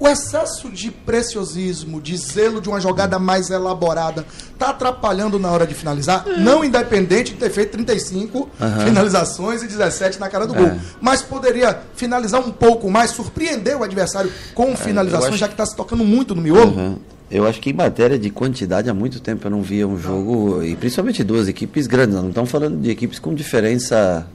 o 0.00 0.08
excesso 0.08 0.68
de 0.70 0.90
preciosismo, 0.90 2.00
de 2.00 2.16
zelo 2.16 2.60
de 2.60 2.68
uma 2.68 2.80
jogada 2.80 3.18
mais 3.18 3.50
elaborada, 3.50 4.24
está 4.52 4.70
atrapalhando 4.70 5.38
na 5.38 5.50
hora 5.50 5.66
de 5.66 5.74
finalizar? 5.74 6.24
Não 6.38 6.64
independente 6.64 7.34
de 7.34 7.38
ter 7.38 7.50
feito 7.50 7.72
35 7.72 8.48
finalizações 8.84 9.62
e 9.62 9.66
17 9.66 10.18
na 10.18 10.28
cara 10.28 10.46
do 10.46 10.54
gol. 10.54 10.72
Mas 11.00 11.22
poderia 11.22 11.78
finalizar 11.94 12.40
um 12.40 12.50
pouco 12.50 12.90
mais, 12.90 13.10
surpreender 13.10 13.76
o 13.76 13.84
adversário 13.84 14.32
com 14.54 14.74
finalizações, 14.76 15.28
acho- 15.30 15.38
já 15.38 15.46
que 15.48 15.54
está 15.54 15.66
se 15.66 15.76
tocando 15.76 16.04
muito 16.04 16.34
no 16.34 16.42
miolo? 16.42 16.74
Uhum. 16.76 16.98
Eu 17.30 17.46
acho 17.46 17.60
que 17.60 17.70
em 17.70 17.72
matéria 17.74 18.18
de 18.18 18.28
quantidade, 18.30 18.90
há 18.90 18.94
muito 18.94 19.20
tempo 19.20 19.46
eu 19.46 19.50
não 19.52 19.62
via 19.62 19.86
um 19.86 19.96
jogo, 19.96 20.64
e 20.64 20.74
principalmente 20.74 21.22
duas 21.22 21.46
equipes 21.46 21.86
grandes. 21.86 22.14
Nós 22.14 22.22
não 22.22 22.30
estamos 22.30 22.50
falando 22.50 22.80
de 22.80 22.90
equipes 22.90 23.18
com 23.20 23.32
diferença 23.34 24.26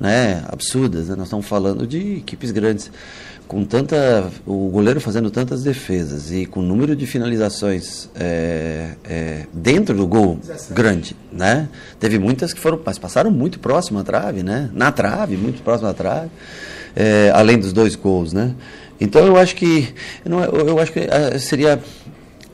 né, 0.00 0.42
absurdas, 0.48 1.08
né? 1.08 1.14
nós 1.14 1.26
estamos 1.26 1.46
falando 1.46 1.86
de 1.86 2.16
equipes 2.16 2.50
grandes. 2.50 2.90
Com 3.50 3.64
tanta. 3.64 4.30
O 4.46 4.68
goleiro 4.68 5.00
fazendo 5.00 5.28
tantas 5.28 5.64
defesas 5.64 6.30
e 6.30 6.46
com 6.46 6.62
número 6.62 6.94
de 6.94 7.04
finalizações 7.04 8.08
é, 8.14 8.92
é, 9.04 9.46
dentro 9.52 9.92
do 9.96 10.06
gol 10.06 10.38
grande, 10.72 11.16
né? 11.32 11.68
Teve 11.98 12.16
muitas 12.16 12.52
que 12.52 12.60
foram. 12.60 12.80
Mas 12.86 12.96
passaram 12.96 13.28
muito 13.28 13.58
próximo 13.58 13.98
à 13.98 14.04
trave, 14.04 14.44
né? 14.44 14.70
Na 14.72 14.92
trave, 14.92 15.36
muito 15.36 15.62
próximo 15.64 15.90
à 15.90 15.92
trave. 15.92 16.30
é, 16.94 17.32
além 17.34 17.58
dos 17.58 17.72
dois 17.72 17.96
gols, 17.96 18.32
né? 18.32 18.54
Então 19.00 19.26
eu 19.26 19.36
acho 19.36 19.56
que. 19.56 19.92
Não- 20.24 20.44
eu 20.44 20.78
acho 20.78 20.92
que 20.92 21.00
ah, 21.00 21.36
seria 21.36 21.80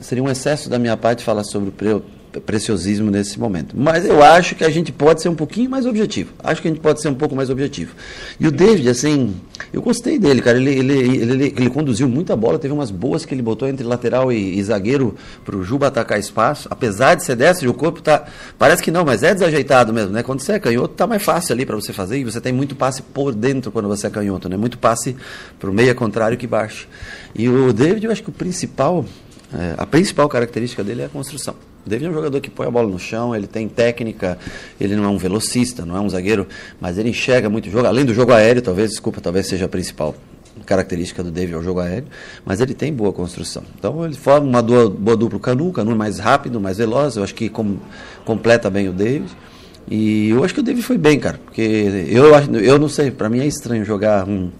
seria 0.00 0.24
um 0.24 0.30
excesso 0.30 0.70
da 0.70 0.78
minha 0.78 0.96
parte 0.96 1.22
falar 1.22 1.44
sobre 1.44 1.68
o 1.68 1.72
preciosismo 2.44 3.10
nesse 3.10 3.38
momento. 3.38 3.76
Mas 3.78 4.04
eu 4.04 4.22
acho 4.22 4.54
que 4.54 4.64
a 4.64 4.70
gente 4.70 4.92
pode 4.92 5.22
ser 5.22 5.28
um 5.28 5.34
pouquinho 5.34 5.70
mais 5.70 5.86
objetivo. 5.86 6.32
Acho 6.42 6.60
que 6.60 6.68
a 6.68 6.70
gente 6.70 6.80
pode 6.80 7.00
ser 7.00 7.08
um 7.08 7.14
pouco 7.14 7.34
mais 7.34 7.50
objetivo. 7.50 7.94
E 8.38 8.46
o 8.46 8.50
David, 8.50 8.88
assim, 8.88 9.34
eu 9.72 9.80
gostei 9.80 10.18
dele, 10.18 10.42
cara. 10.42 10.58
Ele, 10.58 10.70
ele, 10.70 10.94
ele, 10.94 11.54
ele, 11.56 11.70
conduziu 11.70 12.08
muita 12.08 12.36
bola, 12.36 12.58
teve 12.58 12.74
umas 12.74 12.90
boas 12.90 13.24
que 13.24 13.34
ele 13.34 13.42
botou 13.42 13.68
entre 13.68 13.86
lateral 13.86 14.32
e, 14.32 14.58
e 14.58 14.62
zagueiro 14.62 15.14
para 15.44 15.56
o 15.56 15.62
Juba 15.62 15.86
atacar 15.88 16.18
espaço. 16.18 16.68
Apesar 16.70 17.14
de 17.14 17.24
ser 17.24 17.36
e 17.62 17.68
o 17.68 17.74
corpo 17.74 18.00
tá. 18.02 18.26
Parece 18.58 18.82
que 18.82 18.90
não, 18.90 19.04
mas 19.04 19.22
é 19.22 19.34
desajeitado 19.34 19.92
mesmo, 19.92 20.12
né? 20.12 20.22
Quando 20.22 20.40
você 20.40 20.52
é 20.52 20.58
canhoto, 20.58 20.94
tá 20.94 21.06
mais 21.06 21.22
fácil 21.22 21.52
ali 21.52 21.64
para 21.64 21.76
você 21.76 21.92
fazer. 21.92 22.18
E 22.18 22.24
você 22.24 22.40
tem 22.40 22.52
muito 22.52 22.74
passe 22.74 23.02
por 23.02 23.34
dentro 23.34 23.70
quando 23.70 23.88
você 23.88 24.06
é 24.06 24.10
canhoto, 24.10 24.48
né? 24.48 24.56
Muito 24.56 24.78
passe 24.78 25.16
para 25.58 25.70
o 25.70 25.72
meia 25.72 25.94
contrário 25.94 26.36
que 26.36 26.46
baixo. 26.46 26.88
E 27.34 27.48
o 27.48 27.72
David, 27.72 28.06
eu 28.06 28.12
acho 28.12 28.22
que 28.22 28.30
o 28.30 28.32
principal. 28.32 29.04
É, 29.54 29.74
a 29.78 29.86
principal 29.86 30.28
característica 30.28 30.82
dele 30.82 31.02
é 31.02 31.04
a 31.06 31.08
construção. 31.08 31.54
O 31.84 31.88
David 31.88 32.08
é 32.08 32.10
um 32.10 32.14
jogador 32.14 32.40
que 32.40 32.50
põe 32.50 32.66
a 32.66 32.70
bola 32.70 32.88
no 32.88 32.98
chão, 32.98 33.34
ele 33.34 33.46
tem 33.46 33.68
técnica, 33.68 34.36
ele 34.80 34.96
não 34.96 35.04
é 35.04 35.08
um 35.08 35.18
velocista, 35.18 35.86
não 35.86 35.96
é 35.96 36.00
um 36.00 36.08
zagueiro, 36.10 36.46
mas 36.80 36.98
ele 36.98 37.10
enxerga 37.10 37.48
muito 37.48 37.68
o 37.68 37.70
jogo, 37.70 37.86
além 37.86 38.04
do 38.04 38.12
jogo 38.12 38.32
aéreo, 38.32 38.60
talvez, 38.60 38.90
desculpa, 38.90 39.20
talvez 39.20 39.46
seja 39.46 39.66
a 39.66 39.68
principal 39.68 40.14
característica 40.64 41.22
do 41.22 41.30
David 41.30 41.54
é 41.54 41.58
o 41.58 41.62
jogo 41.62 41.78
aéreo, 41.78 42.08
mas 42.44 42.60
ele 42.60 42.74
tem 42.74 42.92
boa 42.92 43.12
construção. 43.12 43.62
Então 43.78 44.04
ele 44.04 44.14
forma 44.14 44.46
uma 44.48 44.62
boa, 44.62 44.90
boa 44.90 45.16
dupla 45.16 45.38
Canu, 45.38 45.70
Canu 45.72 45.94
mais 45.94 46.18
rápido, 46.18 46.60
mais 46.60 46.78
veloz, 46.78 47.16
eu 47.16 47.22
acho 47.22 47.34
que 47.34 47.48
com- 47.48 47.76
completa 48.24 48.68
bem 48.68 48.88
o 48.88 48.92
David. 48.92 49.30
E 49.88 50.30
eu 50.30 50.42
acho 50.42 50.52
que 50.52 50.58
o 50.58 50.62
David 50.64 50.84
foi 50.84 50.98
bem, 50.98 51.20
cara, 51.20 51.38
porque 51.44 51.62
eu, 52.08 52.24
eu 52.60 52.76
não 52.78 52.88
sei, 52.88 53.12
para 53.12 53.28
mim 53.28 53.38
é 53.38 53.46
estranho 53.46 53.84
jogar 53.84 54.28
um 54.28 54.50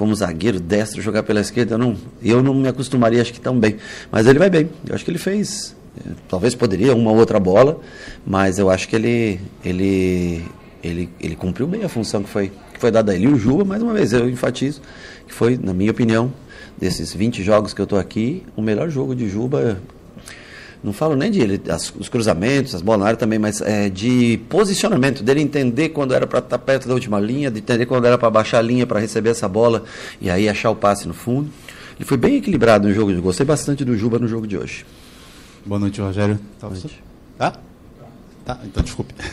como 0.00 0.14
zagueiro 0.14 0.58
destro 0.58 1.02
jogar 1.02 1.22
pela 1.24 1.42
esquerda, 1.42 1.74
eu 1.74 1.78
não, 1.78 1.94
eu 2.22 2.42
não 2.42 2.54
me 2.54 2.66
acostumaria, 2.66 3.20
acho 3.20 3.34
que 3.34 3.40
tão 3.40 3.60
bem. 3.60 3.76
Mas 4.10 4.26
ele 4.26 4.38
vai 4.38 4.48
bem. 4.48 4.70
Eu 4.88 4.94
acho 4.94 5.04
que 5.04 5.10
ele 5.10 5.18
fez, 5.18 5.76
eh, 5.98 6.12
talvez 6.26 6.54
poderia 6.54 6.94
uma 6.94 7.12
outra 7.12 7.38
bola, 7.38 7.78
mas 8.26 8.58
eu 8.58 8.70
acho 8.70 8.88
que 8.88 8.96
ele 8.96 9.38
ele 9.62 10.42
ele, 10.82 11.10
ele 11.20 11.36
cumpriu 11.36 11.66
bem 11.66 11.84
a 11.84 11.88
função 11.90 12.22
que 12.22 12.30
foi 12.30 12.50
que 12.72 12.80
foi 12.80 12.90
dada 12.90 13.12
a 13.12 13.14
ele. 13.14 13.26
E 13.26 13.28
o 13.28 13.36
Juba, 13.36 13.62
mais 13.62 13.82
uma 13.82 13.92
vez, 13.92 14.14
eu 14.14 14.26
enfatizo 14.26 14.80
que 15.28 15.34
foi, 15.34 15.60
na 15.62 15.74
minha 15.74 15.90
opinião, 15.90 16.32
desses 16.78 17.12
20 17.12 17.42
jogos 17.42 17.74
que 17.74 17.80
eu 17.82 17.84
estou 17.84 17.98
aqui, 17.98 18.42
o 18.56 18.62
melhor 18.62 18.88
jogo 18.88 19.14
de 19.14 19.28
Juba, 19.28 19.82
não 20.82 20.92
falo 20.92 21.14
nem 21.14 21.30
de 21.30 21.40
ele, 21.40 21.60
as, 21.68 21.92
os 21.98 22.08
cruzamentos, 22.08 22.74
as 22.74 22.80
bolas 22.80 23.00
na 23.00 23.06
área 23.06 23.18
também, 23.18 23.38
mas 23.38 23.60
é, 23.60 23.88
de 23.90 24.40
posicionamento, 24.48 25.22
dele 25.22 25.40
entender 25.40 25.90
quando 25.90 26.14
era 26.14 26.26
para 26.26 26.38
estar 26.38 26.56
tá 26.56 26.58
perto 26.58 26.88
da 26.88 26.94
última 26.94 27.20
linha, 27.20 27.50
de 27.50 27.58
entender 27.58 27.86
quando 27.86 28.06
era 28.06 28.16
para 28.16 28.30
baixar 28.30 28.58
a 28.58 28.62
linha 28.62 28.86
para 28.86 28.98
receber 28.98 29.30
essa 29.30 29.48
bola 29.48 29.84
e 30.20 30.30
aí 30.30 30.48
achar 30.48 30.70
o 30.70 30.76
passe 30.76 31.06
no 31.06 31.14
fundo. 31.14 31.50
Ele 31.96 32.04
foi 32.06 32.16
bem 32.16 32.36
equilibrado 32.36 32.88
no 32.88 32.94
jogo, 32.94 33.12
gostei 33.20 33.44
bastante 33.44 33.84
do 33.84 33.96
Juba 33.96 34.18
no 34.18 34.26
jogo 34.26 34.46
de 34.46 34.56
hoje. 34.56 34.86
Boa 35.66 35.78
noite, 35.78 36.00
Rogério. 36.00 36.40
Boa 36.58 36.72
noite. 36.72 37.02
Tá? 37.36 37.52
Tá, 38.44 38.58
então 38.64 38.82
desculpe. 38.82 39.14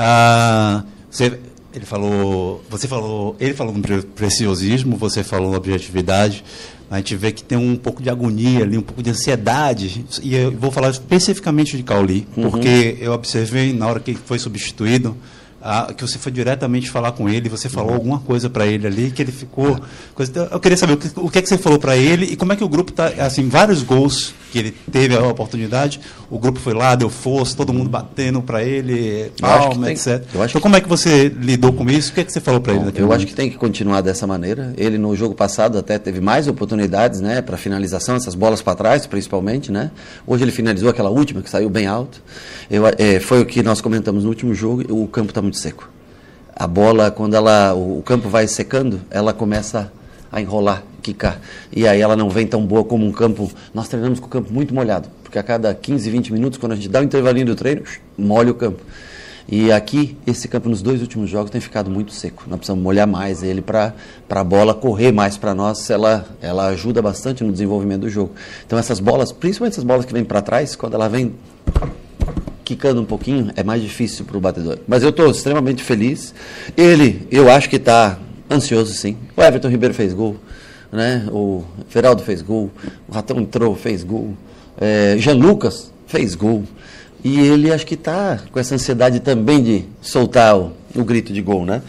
Ah, 0.00 0.84
você, 1.10 1.40
ele 1.78 1.86
falou, 1.86 2.62
você 2.68 2.86
falou, 2.88 3.36
ele 3.38 3.54
falou 3.54 3.72
no 3.72 4.02
preciosismo, 4.02 4.96
você 4.96 5.22
falou 5.22 5.50
na 5.50 5.56
objetividade. 5.56 6.44
A 6.90 6.96
gente 6.96 7.14
vê 7.16 7.30
que 7.30 7.42
tem 7.42 7.56
um 7.56 7.76
pouco 7.76 8.02
de 8.02 8.10
agonia 8.10 8.62
ali, 8.62 8.78
um 8.78 8.82
pouco 8.82 9.02
de 9.02 9.10
ansiedade. 9.10 10.04
E 10.22 10.34
eu 10.34 10.50
vou 10.52 10.70
falar 10.70 10.90
especificamente 10.90 11.76
de 11.76 11.82
Cauli, 11.82 12.26
uhum. 12.36 12.50
porque 12.50 12.96
eu 13.00 13.12
observei 13.12 13.72
na 13.72 13.86
hora 13.86 14.00
que 14.00 14.14
foi 14.14 14.38
substituído, 14.38 15.16
ah, 15.60 15.92
que 15.92 16.02
você 16.02 16.18
foi 16.18 16.30
diretamente 16.30 16.88
falar 16.90 17.12
com 17.12 17.28
ele, 17.28 17.48
você 17.48 17.68
falou 17.68 17.94
alguma 17.94 18.20
coisa 18.20 18.48
para 18.48 18.66
ele 18.66 18.86
ali, 18.86 19.10
que 19.10 19.20
ele 19.20 19.32
ficou. 19.32 19.78
Coisa, 20.14 20.30
então, 20.30 20.48
eu 20.50 20.60
queria 20.60 20.76
saber 20.76 20.92
o 20.92 20.96
que, 20.96 21.10
o 21.16 21.28
que, 21.28 21.38
é 21.38 21.42
que 21.42 21.48
você 21.48 21.58
falou 21.58 21.78
para 21.78 21.96
ele 21.96 22.26
e 22.26 22.36
como 22.36 22.52
é 22.52 22.56
que 22.56 22.62
o 22.62 22.68
grupo 22.68 22.90
está. 22.90 23.06
Assim, 23.24 23.48
vários 23.48 23.82
gols 23.82 24.34
que 24.50 24.58
ele 24.58 24.74
teve 24.90 25.14
a 25.14 25.26
oportunidade, 25.26 26.00
o 26.30 26.38
grupo 26.38 26.58
foi 26.58 26.72
lá, 26.72 26.94
deu 26.94 27.10
força, 27.10 27.56
todo 27.56 27.72
mundo 27.72 27.90
batendo 27.90 28.40
para 28.40 28.62
ele, 28.62 29.30
palma, 29.38 29.90
etc. 29.90 30.24
então, 30.48 30.60
como 30.60 30.76
é 30.76 30.80
que 30.80 30.88
você 30.88 31.28
lidou 31.28 31.72
com 31.72 31.88
isso? 31.90 32.10
O 32.10 32.14
que, 32.14 32.20
é 32.20 32.24
que 32.24 32.32
você 32.32 32.40
falou 32.40 32.60
para 32.60 32.72
ele? 32.72 32.82
Eu 32.82 32.86
momento? 32.86 33.12
acho 33.12 33.26
que 33.26 33.34
tem 33.34 33.50
que 33.50 33.56
continuar 33.56 34.00
dessa 34.00 34.26
maneira. 34.26 34.72
Ele, 34.76 34.96
no 34.96 35.14
jogo 35.14 35.34
passado, 35.34 35.76
até 35.76 35.98
teve 35.98 36.20
mais 36.20 36.48
oportunidades 36.48 37.20
né, 37.20 37.42
para 37.42 37.56
finalização, 37.56 38.16
essas 38.16 38.34
bolas 38.34 38.62
para 38.62 38.74
trás, 38.74 39.06
principalmente. 39.06 39.70
Né? 39.70 39.90
Hoje 40.26 40.44
ele 40.44 40.52
finalizou 40.52 40.88
aquela 40.88 41.10
última, 41.10 41.42
que 41.42 41.50
saiu 41.50 41.68
bem 41.68 41.86
alto. 41.86 42.22
Eu, 42.70 42.84
é, 42.86 43.20
foi 43.20 43.40
o 43.40 43.46
que 43.46 43.62
nós 43.62 43.80
comentamos 43.80 44.24
no 44.24 44.30
último 44.30 44.54
jogo, 44.54 44.82
o 44.88 45.06
campo 45.08 45.30
está 45.30 45.42
muito 45.48 45.58
seco. 45.58 45.88
A 46.54 46.66
bola, 46.66 47.10
quando 47.10 47.34
ela, 47.34 47.74
o, 47.74 48.02
campo 48.02 48.28
vai 48.28 48.46
secando, 48.46 49.00
ela 49.10 49.32
começa 49.32 49.90
a 50.30 50.40
enrolar, 50.40 50.82
quicar. 51.02 51.40
E 51.72 51.86
aí 51.86 52.00
ela 52.00 52.16
não 52.16 52.28
vem 52.28 52.46
tão 52.46 52.64
boa 52.64 52.84
como 52.84 53.06
um 53.06 53.12
campo. 53.12 53.50
Nós 53.72 53.88
treinamos 53.88 54.20
com 54.20 54.26
o 54.26 54.28
campo 54.28 54.52
muito 54.52 54.74
molhado, 54.74 55.08
porque 55.22 55.38
a 55.38 55.42
cada 55.42 55.74
15, 55.74 56.10
20 56.10 56.32
minutos, 56.32 56.58
quando 56.58 56.72
a 56.72 56.74
gente 56.74 56.88
dá 56.88 56.98
o 56.98 57.02
um 57.02 57.04
intervalinho 57.04 57.46
do 57.46 57.54
treino, 57.54 57.82
molha 58.16 58.50
o 58.50 58.54
campo. 58.54 58.82
E 59.50 59.72
aqui, 59.72 60.14
esse 60.26 60.46
campo 60.46 60.68
nos 60.68 60.82
dois 60.82 61.00
últimos 61.00 61.30
jogos 61.30 61.50
tem 61.50 61.60
ficado 61.60 61.88
muito 61.90 62.12
seco. 62.12 62.44
Nós 62.48 62.58
precisamos 62.58 62.84
molhar 62.84 63.06
mais 63.06 63.42
ele 63.42 63.62
para 63.62 63.94
a 64.28 64.44
bola 64.44 64.74
correr 64.74 65.10
mais 65.10 65.38
para 65.38 65.54
nós. 65.54 65.88
Ela, 65.88 66.26
ela 66.42 66.66
ajuda 66.66 67.00
bastante 67.00 67.42
no 67.42 67.50
desenvolvimento 67.50 68.02
do 68.02 68.10
jogo. 68.10 68.32
Então, 68.66 68.78
essas 68.78 69.00
bolas, 69.00 69.32
principalmente 69.32 69.72
essas 69.72 69.84
bolas 69.84 70.04
que 70.04 70.12
vêm 70.12 70.24
para 70.24 70.42
trás, 70.42 70.76
quando 70.76 70.94
ela 70.94 71.08
vem 71.08 71.32
quicando 72.68 73.00
um 73.00 73.04
pouquinho, 73.04 73.50
é 73.56 73.62
mais 73.62 73.80
difícil 73.80 74.26
para 74.26 74.36
o 74.36 74.40
batedor. 74.40 74.78
Mas 74.86 75.02
eu 75.02 75.08
estou 75.08 75.30
extremamente 75.30 75.82
feliz. 75.82 76.34
Ele, 76.76 77.26
eu 77.30 77.50
acho 77.50 77.66
que 77.70 77.76
está 77.76 78.18
ansioso 78.50 78.92
sim. 78.92 79.16
O 79.34 79.42
Everton 79.42 79.68
Ribeiro 79.68 79.94
fez 79.94 80.12
gol, 80.12 80.36
né? 80.92 81.26
o 81.32 81.64
Feraldo 81.88 82.22
fez 82.22 82.42
gol, 82.42 82.70
o 83.08 83.12
Ratão 83.12 83.40
entrou, 83.40 83.74
fez 83.74 84.04
gol, 84.04 84.36
é, 84.78 85.16
Jean 85.18 85.36
Lucas 85.36 85.90
fez 86.06 86.34
gol. 86.34 86.62
E 87.24 87.40
ele 87.40 87.72
acho 87.72 87.86
que 87.86 87.94
está 87.94 88.38
com 88.52 88.60
essa 88.60 88.74
ansiedade 88.74 89.20
também 89.20 89.62
de 89.62 89.84
soltar 90.02 90.58
o, 90.58 90.72
o 90.94 91.02
grito 91.04 91.32
de 91.32 91.40
gol, 91.40 91.64
né? 91.64 91.80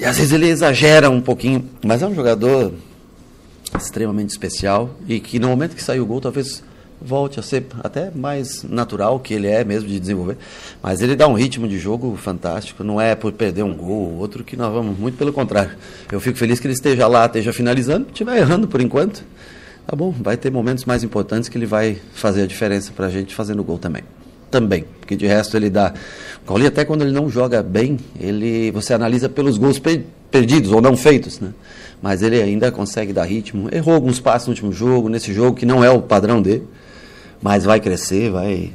E 0.00 0.04
às 0.04 0.16
vezes 0.16 0.32
ele 0.32 0.48
exagera 0.48 1.10
um 1.10 1.20
pouquinho, 1.20 1.68
mas 1.84 2.00
é 2.00 2.06
um 2.06 2.14
jogador 2.14 2.72
extremamente 3.78 4.30
especial 4.30 4.96
e 5.06 5.20
que 5.20 5.38
no 5.38 5.48
momento 5.48 5.76
que 5.76 5.82
saiu 5.82 6.04
o 6.04 6.06
gol 6.06 6.22
talvez 6.22 6.62
volte 7.04 7.40
a 7.40 7.42
ser 7.42 7.66
até 7.82 8.10
mais 8.14 8.62
natural 8.62 9.18
que 9.18 9.34
ele 9.34 9.48
é 9.48 9.64
mesmo 9.64 9.88
de 9.88 9.98
desenvolver. 9.98 10.36
Mas 10.82 11.00
ele 11.00 11.16
dá 11.16 11.26
um 11.26 11.34
ritmo 11.34 11.66
de 11.66 11.78
jogo 11.78 12.16
fantástico, 12.16 12.84
não 12.84 13.00
é 13.00 13.14
por 13.14 13.32
perder 13.32 13.62
um 13.62 13.74
gol, 13.74 14.16
outro 14.18 14.44
que 14.44 14.56
nós 14.56 14.72
vamos, 14.72 14.98
muito 14.98 15.18
pelo 15.18 15.32
contrário. 15.32 15.72
Eu 16.10 16.20
fico 16.20 16.38
feliz 16.38 16.60
que 16.60 16.66
ele 16.66 16.74
esteja 16.74 17.06
lá, 17.06 17.26
esteja 17.26 17.52
finalizando, 17.52 18.06
estiver 18.08 18.38
errando 18.38 18.68
por 18.68 18.80
enquanto. 18.80 19.24
Tá 19.86 19.96
bom, 19.96 20.12
vai 20.12 20.36
ter 20.36 20.50
momentos 20.50 20.84
mais 20.84 21.02
importantes 21.02 21.48
que 21.48 21.58
ele 21.58 21.66
vai 21.66 21.98
fazer 22.14 22.42
a 22.42 22.46
diferença 22.46 22.92
para 22.94 23.06
a 23.06 23.10
gente 23.10 23.34
fazendo 23.34 23.64
gol 23.64 23.78
também. 23.78 24.02
Também, 24.50 24.84
porque 25.00 25.16
de 25.16 25.26
resto 25.26 25.56
ele 25.56 25.70
dá. 25.70 25.92
O 26.46 26.66
até 26.66 26.84
quando 26.84 27.02
ele 27.02 27.12
não 27.12 27.28
joga 27.28 27.62
bem, 27.62 27.98
ele 28.20 28.70
você 28.70 28.92
analisa 28.92 29.28
pelos 29.28 29.56
gols 29.56 29.80
perdidos 30.30 30.70
ou 30.70 30.80
não 30.80 30.96
feitos, 30.96 31.40
né? 31.40 31.52
Mas 32.02 32.22
ele 32.22 32.40
ainda 32.40 32.70
consegue 32.70 33.12
dar 33.12 33.24
ritmo. 33.24 33.68
Errou 33.72 33.94
alguns 33.94 34.20
passos 34.20 34.48
no 34.48 34.52
último 34.52 34.72
jogo, 34.72 35.08
nesse 35.08 35.32
jogo 35.32 35.56
que 35.56 35.64
não 35.64 35.82
é 35.82 35.90
o 35.90 36.02
padrão 36.02 36.42
dele 36.42 36.66
mas 37.42 37.64
vai 37.64 37.80
crescer, 37.80 38.30
vai. 38.30 38.72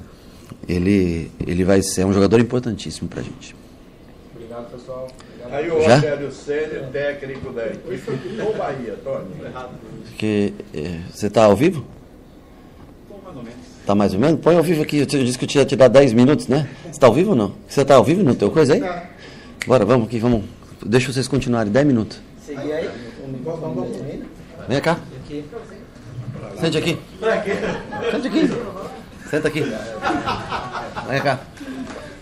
Ele, 0.68 1.32
ele 1.46 1.64
vai 1.64 1.82
ser 1.82 2.06
um 2.06 2.12
jogador 2.12 2.40
importantíssimo 2.40 3.08
pra 3.08 3.22
gente. 3.22 3.56
Obrigado, 4.36 4.70
pessoal. 4.70 5.08
Obrigado. 5.40 5.54
Aí 5.54 5.72
o 5.72 5.76
Rogério 5.76 6.32
Senna, 6.32 6.88
técnico 6.92 7.54
da 7.54 7.68
equipe 7.68 8.12
do 8.12 8.58
Bahia, 8.58 8.98
Tony. 9.04 9.28
Que, 10.18 10.54
é, 10.74 11.00
você 11.10 11.28
está 11.28 11.46
ao 11.46 11.56
vivo? 11.56 11.86
Está 13.80 13.96
mais 13.96 14.14
ou 14.14 14.20
menos? 14.20 14.42
Põe 14.42 14.58
ao 14.58 14.64
vivo 14.64 14.82
aqui. 14.82 15.00
Eu 15.00 15.06
disse 15.06 15.38
que 15.38 15.46
eu 15.46 15.50
tinha 15.50 15.66
te 15.66 15.76
dar 15.76 15.88
10 15.88 16.12
minutos, 16.12 16.48
né? 16.48 16.68
Você 16.84 16.90
está 16.90 17.08
ao 17.08 17.14
vivo 17.14 17.30
ou 17.30 17.36
não? 17.38 17.54
Você 17.70 17.82
está 17.82 17.96
ao 17.96 18.04
vivo 18.04 18.22
no 18.22 18.36
teu 18.36 18.52
coisa 18.52 18.74
aí? 18.74 18.84
Bora, 19.66 19.86
vamos 19.86 20.08
aqui, 20.08 20.20
vamos. 20.20 20.44
Deixa 20.86 21.14
vocês 21.14 21.26
continuarem 21.26 21.72
10 21.72 21.88
minutos. 21.88 22.20
Seguir 22.46 22.74
aí? 22.74 22.90
Vem 24.68 24.82
cá. 24.82 25.00
Sente 26.60 26.78
aqui. 26.78 26.98
Sente 28.12 28.28
aqui. 28.28 28.50
Senta 29.30 29.48
aqui. 29.48 29.74
Vem 31.10 31.22
cá. 31.22 31.40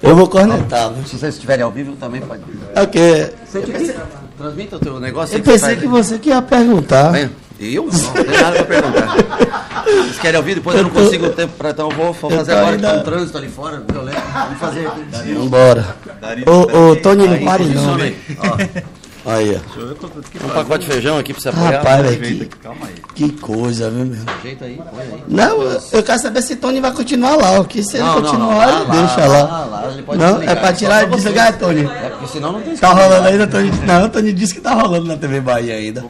Eu 0.01 0.15
vou 0.15 0.27
cornetar. 0.27 0.91
Se 1.05 1.17
vocês 1.17 1.33
estiverem 1.35 1.63
ao 1.63 1.71
vivo, 1.71 1.95
também 1.95 2.21
pode. 2.21 2.43
Ok. 2.75 3.33
Sente 3.45 3.71
aqui. 3.71 3.95
Transmita 4.37 4.75
o 4.75 4.79
teu 4.79 4.99
negócio. 4.99 5.37
Eu 5.37 5.43
pensei 5.43 5.75
que 5.75 5.87
você 5.87 6.19
que 6.19 6.29
ia 6.29 6.41
perguntar. 6.41 7.11
Vem. 7.11 7.29
Eu? 7.59 7.85
Não, 7.85 7.93
não 7.93 8.13
tem 8.13 8.41
nada 8.41 8.63
para 8.63 8.65
perguntar. 8.65 9.15
Vocês 9.85 10.19
querem 10.19 10.37
ouvir? 10.37 10.55
Depois 10.55 10.75
eu, 10.75 10.83
não 10.83 10.89
consigo 10.89 11.27
o 11.27 11.29
tempo 11.29 11.53
para 11.57 11.69
então 11.69 11.89
eu 11.89 11.95
vou, 11.95 12.11
vou 12.11 12.31
fazer 12.31 12.51
agora 12.53 12.75
ainda... 12.75 12.87
que 12.87 12.93
tá 12.95 12.99
um 12.99 13.03
trânsito 13.03 13.37
ali 13.37 13.47
fora, 13.47 13.83
violento. 13.89 14.21
Vamos 14.33 14.59
fazer 14.59 14.87
aqui. 14.87 15.33
Vambora. 15.33 15.95
Ô, 16.45 16.91
ô, 16.91 16.95
Tony, 16.97 17.27
não 17.27 17.45
pare 17.45 17.65
não. 17.65 17.97
Aí. 19.25 19.55
Ó. 19.55 20.46
Um 20.46 20.50
pacote 20.50 20.86
de 20.86 20.91
feijão 20.91 21.17
aqui 21.17 21.34
pra 21.34 21.41
você 21.41 21.50
apoiar. 21.50 21.72
Rapaz, 21.72 22.15
que, 22.15 22.46
Calma 22.62 22.86
aí. 22.86 22.94
que 23.15 23.32
coisa, 23.32 23.89
viu, 23.89 24.05
meu? 24.05 24.20
Ajeita 24.39 24.65
aí, 24.65 24.75
põe 24.75 25.01
aí. 25.01 25.24
Não, 25.27 25.62
eu 25.91 26.03
quero 26.03 26.20
saber 26.20 26.41
se 26.44 26.55
Tony 26.58 26.79
vai 26.79 26.91
continuar 26.91 27.36
lá. 27.36 27.60
O 27.60 27.65
que 27.65 27.82
se 27.82 27.98
ele 27.98 28.03
não, 28.05 28.22
continuar, 28.22 28.67
não, 28.67 28.74
ele 28.82 28.88
lá, 28.88 28.96
deixa 28.96 29.25
lá. 29.25 29.44
lá, 29.44 29.65
lá 29.65 29.91
ele 29.91 30.03
pode 30.03 30.20
não, 30.20 30.32
desligar. 30.34 30.55
é 30.55 30.60
pra 30.60 30.74
tirar 30.74 31.03
e 31.03 31.08
desligar, 31.08 31.58
Tony. 31.58 31.86
É 31.86 32.10
porque 32.10 32.27
senão 32.27 32.51
não 32.51 32.62
tem 32.62 32.75
Tá 32.75 32.94
rolando 32.94 33.27
ainda, 33.27 33.48
Tony. 33.48 33.72
Não, 33.86 34.10
Tony 34.10 34.32
disse 34.32 34.53
que 34.53 34.62
tá 34.62 34.74
rolando 34.74 35.08
na 35.08 35.17
TV 35.17 35.41
Bahia 35.41 35.74
ainda. 35.74 36.05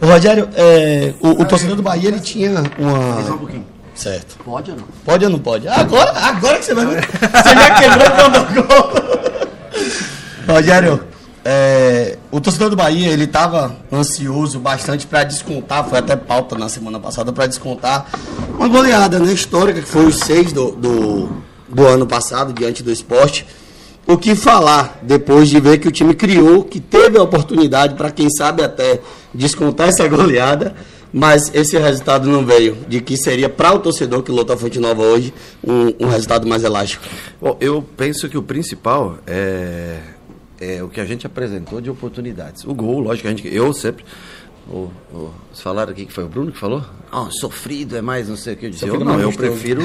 O 0.00 0.06
Rogério, 0.06 0.48
é, 0.54 1.12
o, 1.20 1.42
o 1.42 1.44
torcedor 1.44 1.74
do 1.74 1.82
Bahia, 1.82 2.08
ele 2.08 2.20
tinha 2.20 2.50
uma... 2.50 2.60
um 2.62 3.38
pouquinho. 3.38 3.66
Certo. 3.96 4.38
Pode 4.44 4.70
ou 4.70 4.76
não? 4.78 4.84
Pode 5.04 5.24
ou 5.24 5.30
não 5.30 5.38
pode? 5.38 5.68
Agora, 5.68 6.10
agora 6.12 6.58
que 6.58 6.64
você 6.64 6.74
vai. 6.74 6.86
Você 6.86 7.54
já 7.54 7.74
quebrou 7.74 8.26
o 8.26 8.30
gol. 8.54 8.92
Rogério, 10.54 11.04
é, 11.44 12.18
o 12.30 12.40
torcedor 12.40 12.68
do 12.70 12.76
Bahia 12.76 13.08
ele 13.08 13.24
estava 13.24 13.74
ansioso 13.92 14.58
bastante 14.58 15.06
para 15.06 15.24
descontar, 15.24 15.88
foi 15.88 15.98
até 15.98 16.14
pauta 16.14 16.56
na 16.56 16.68
semana 16.68 17.00
passada 17.00 17.32
para 17.32 17.46
descontar 17.46 18.06
uma 18.54 18.68
goleada 18.68 19.18
né, 19.18 19.32
histórica 19.32 19.80
que 19.80 19.88
foi 19.88 20.04
os 20.04 20.16
seis 20.18 20.52
do, 20.52 20.72
do, 20.72 21.30
do 21.68 21.86
ano 21.86 22.06
passado 22.06 22.52
diante 22.52 22.82
do 22.82 22.92
esporte. 22.92 23.46
O 24.06 24.18
que 24.18 24.34
falar 24.34 24.98
depois 25.02 25.48
de 25.48 25.60
ver 25.60 25.78
que 25.78 25.88
o 25.88 25.92
time 25.92 26.14
criou, 26.14 26.64
que 26.64 26.80
teve 26.80 27.16
a 27.16 27.22
oportunidade 27.22 27.94
para 27.94 28.10
quem 28.10 28.28
sabe 28.28 28.62
até 28.62 29.00
descontar 29.32 29.88
essa 29.88 30.06
goleada, 30.08 30.74
mas 31.12 31.50
esse 31.54 31.78
resultado 31.78 32.28
não 32.28 32.44
veio, 32.44 32.76
de 32.88 33.00
que 33.00 33.16
seria 33.16 33.48
para 33.48 33.72
o 33.72 33.78
torcedor 33.78 34.22
que 34.22 34.30
luta 34.30 34.54
a 34.54 34.56
Fonte 34.56 34.78
Nova 34.78 35.02
hoje 35.02 35.32
um, 35.66 36.06
um 36.06 36.08
resultado 36.08 36.46
mais 36.46 36.64
elástico. 36.64 37.04
Bom, 37.40 37.56
eu 37.60 37.84
penso 37.96 38.28
que 38.28 38.36
o 38.36 38.42
principal 38.42 39.18
é 39.26 39.98
é, 40.60 40.82
o 40.82 40.88
que 40.88 41.00
a 41.00 41.04
gente 41.04 41.26
apresentou 41.26 41.80
de 41.80 41.90
oportunidades. 41.90 42.64
O 42.64 42.74
gol, 42.74 43.00
lógico, 43.00 43.26
a 43.26 43.30
gente, 43.30 43.52
eu 43.52 43.72
sempre. 43.72 44.04
O, 44.68 44.90
o, 45.12 45.32
vocês 45.48 45.62
falaram 45.62 45.90
aqui 45.90 46.04
que 46.06 46.12
foi 46.12 46.22
o 46.22 46.28
Bruno 46.28 46.52
que 46.52 46.58
falou? 46.58 46.84
Ah, 47.10 47.22
oh, 47.22 47.30
sofrido 47.32 47.96
é 47.96 48.02
mais 48.02 48.28
não 48.28 48.36
sei 48.36 48.54
o 48.54 48.56
que. 48.56 48.66
Eu 48.66 48.70
disse, 48.70 48.86
eu 48.86 49.00
não, 49.00 49.18
eu 49.18 49.32
prefiro 49.32 49.82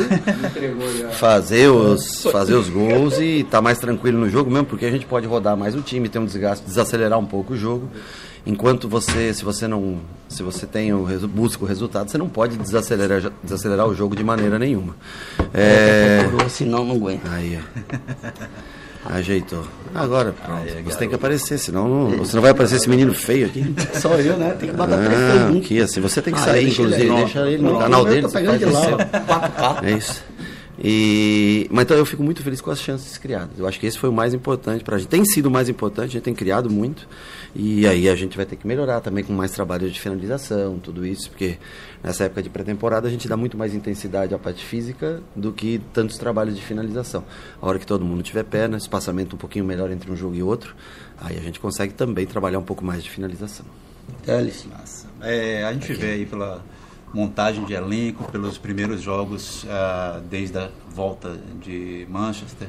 fazer 1.17 1.69
os, 1.69 2.23
fazer 2.23 2.53
os 2.53 2.69
gols 2.69 3.17
e 3.17 3.39
estar 3.39 3.51
tá 3.51 3.61
mais 3.61 3.79
tranquilo 3.79 4.19
no 4.19 4.29
jogo 4.29 4.51
mesmo, 4.51 4.65
porque 4.65 4.85
a 4.85 4.91
gente 4.91 5.05
pode 5.05 5.25
rodar 5.25 5.57
mais 5.57 5.75
o 5.75 5.81
time, 5.81 6.09
ter 6.09 6.19
um 6.19 6.25
desgaste, 6.25 6.65
desacelerar 6.65 7.17
um 7.17 7.25
pouco 7.25 7.53
o 7.53 7.57
jogo. 7.57 7.89
Enquanto 8.45 8.87
você, 8.87 9.33
se 9.33 9.43
você 9.43 9.67
não, 9.67 10.01
se 10.29 10.43
você 10.43 10.67
tem 10.67 10.93
o 10.93 11.07
busca 11.27 11.63
o 11.63 11.67
resultado, 11.67 12.11
você 12.11 12.17
não 12.17 12.29
pode 12.29 12.55
desacelerar, 12.57 13.31
desacelerar 13.41 13.87
o 13.87 13.95
jogo 13.95 14.15
de 14.15 14.23
maneira 14.23 14.59
nenhuma. 14.59 14.95
É... 15.51 16.19
Senão 16.47 16.85
não 16.85 16.95
aguenta. 16.95 17.27
Aí, 17.31 17.59
Ajeitou. 19.05 19.63
Agora, 19.93 20.33
pronto. 20.33 20.65
Você 20.83 20.97
tem 20.97 21.07
que 21.09 21.15
aparecer, 21.15 21.57
senão 21.57 21.87
não, 21.87 22.17
você 22.17 22.35
não 22.35 22.41
vai 22.41 22.51
aparecer 22.51 22.75
esse 22.77 22.89
menino 22.89 23.13
feio 23.13 23.45
aqui. 23.47 23.73
Só 23.99 24.15
eu, 24.15 24.35
né? 24.37 24.55
Tem 24.59 24.69
que 24.69 24.75
botar 24.75 24.95
Ah, 24.95 25.57
aqui, 25.57 25.79
assim, 25.81 26.01
você 26.01 26.21
tem 26.21 26.33
que 26.33 26.39
Ah, 26.39 26.43
sair, 26.43 26.61
ele 26.63 26.71
inclusive, 26.71 27.09
aí. 27.09 27.15
deixa 27.15 27.39
ele 27.49 27.63
no 27.63 27.77
canal 27.79 28.03
dele. 28.03 28.23
você 28.23 28.37
pegando 28.39 28.57
de 28.59 28.65
lá, 28.65 28.81
isso. 28.81 28.89
ó. 28.93 28.97
4K. 28.97 29.83
É 29.85 29.91
isso. 29.91 30.23
E, 30.77 31.67
mas 31.71 31.85
então 31.85 31.97
eu 31.97 32.05
fico 32.05 32.21
muito 32.21 32.43
feliz 32.43 32.59
com 32.59 32.69
as 32.69 32.81
chances 32.81 33.17
criadas. 33.17 33.57
Eu 33.57 33.67
acho 33.67 33.79
que 33.79 33.85
esse 33.85 33.97
foi 33.97 34.09
o 34.09 34.13
mais 34.13 34.33
importante 34.33 34.83
para 34.83 34.95
a 34.95 34.99
gente. 34.99 35.07
Tem 35.07 35.23
sido 35.23 35.45
o 35.45 35.51
mais 35.51 35.69
importante, 35.69 36.09
a 36.09 36.11
gente 36.13 36.23
tem 36.23 36.33
criado 36.33 36.69
muito. 36.69 37.07
E 37.55 37.87
aí 37.87 38.09
a 38.09 38.15
gente 38.15 38.35
vai 38.35 38.45
ter 38.45 38.57
que 38.57 38.67
melhorar 38.67 38.99
também 38.99 39.23
com 39.23 39.31
mais 39.31 39.51
trabalho 39.51 39.89
de 39.89 39.99
finalização, 39.99 40.77
tudo 40.77 41.05
isso, 41.05 41.29
porque 41.29 41.57
nessa 42.03 42.25
época 42.25 42.43
de 42.43 42.49
pré-temporada 42.49 43.07
a 43.07 43.11
gente 43.11 43.27
dá 43.27 43.37
muito 43.37 43.57
mais 43.57 43.73
intensidade 43.73 44.33
à 44.33 44.39
parte 44.39 44.63
física 44.63 45.21
do 45.33 45.53
que 45.53 45.81
tantos 45.93 46.17
trabalhos 46.17 46.55
de 46.55 46.61
finalização. 46.61 47.23
A 47.61 47.65
hora 47.65 47.79
que 47.79 47.85
todo 47.85 48.03
mundo 48.03 48.21
tiver 48.21 48.43
perna, 48.43 48.75
espaçamento 48.75 49.35
um 49.35 49.39
pouquinho 49.39 49.63
melhor 49.63 49.89
entre 49.89 50.11
um 50.11 50.15
jogo 50.15 50.35
e 50.35 50.43
outro, 50.43 50.75
aí 51.17 51.37
a 51.37 51.41
gente 51.41 51.59
consegue 51.59 51.93
também 51.93 52.25
trabalhar 52.25 52.59
um 52.59 52.63
pouco 52.63 52.83
mais 52.83 53.01
de 53.01 53.09
finalização. 53.09 53.65
Teles. 54.25 54.65
Massa. 54.65 55.07
É, 55.21 55.63
a 55.63 55.73
gente 55.73 55.93
vê 55.93 56.11
aí 56.11 56.25
pela 56.25 56.61
montagem 57.15 57.63
de 57.63 57.73
elenco, 57.73 58.29
pelos 58.29 58.57
primeiros 58.57 59.01
jogos 59.01 59.65
ah, 59.69 60.19
desde 60.29 60.57
a 60.59 60.69
volta 60.93 61.39
de 61.61 62.05
Manchester, 62.09 62.67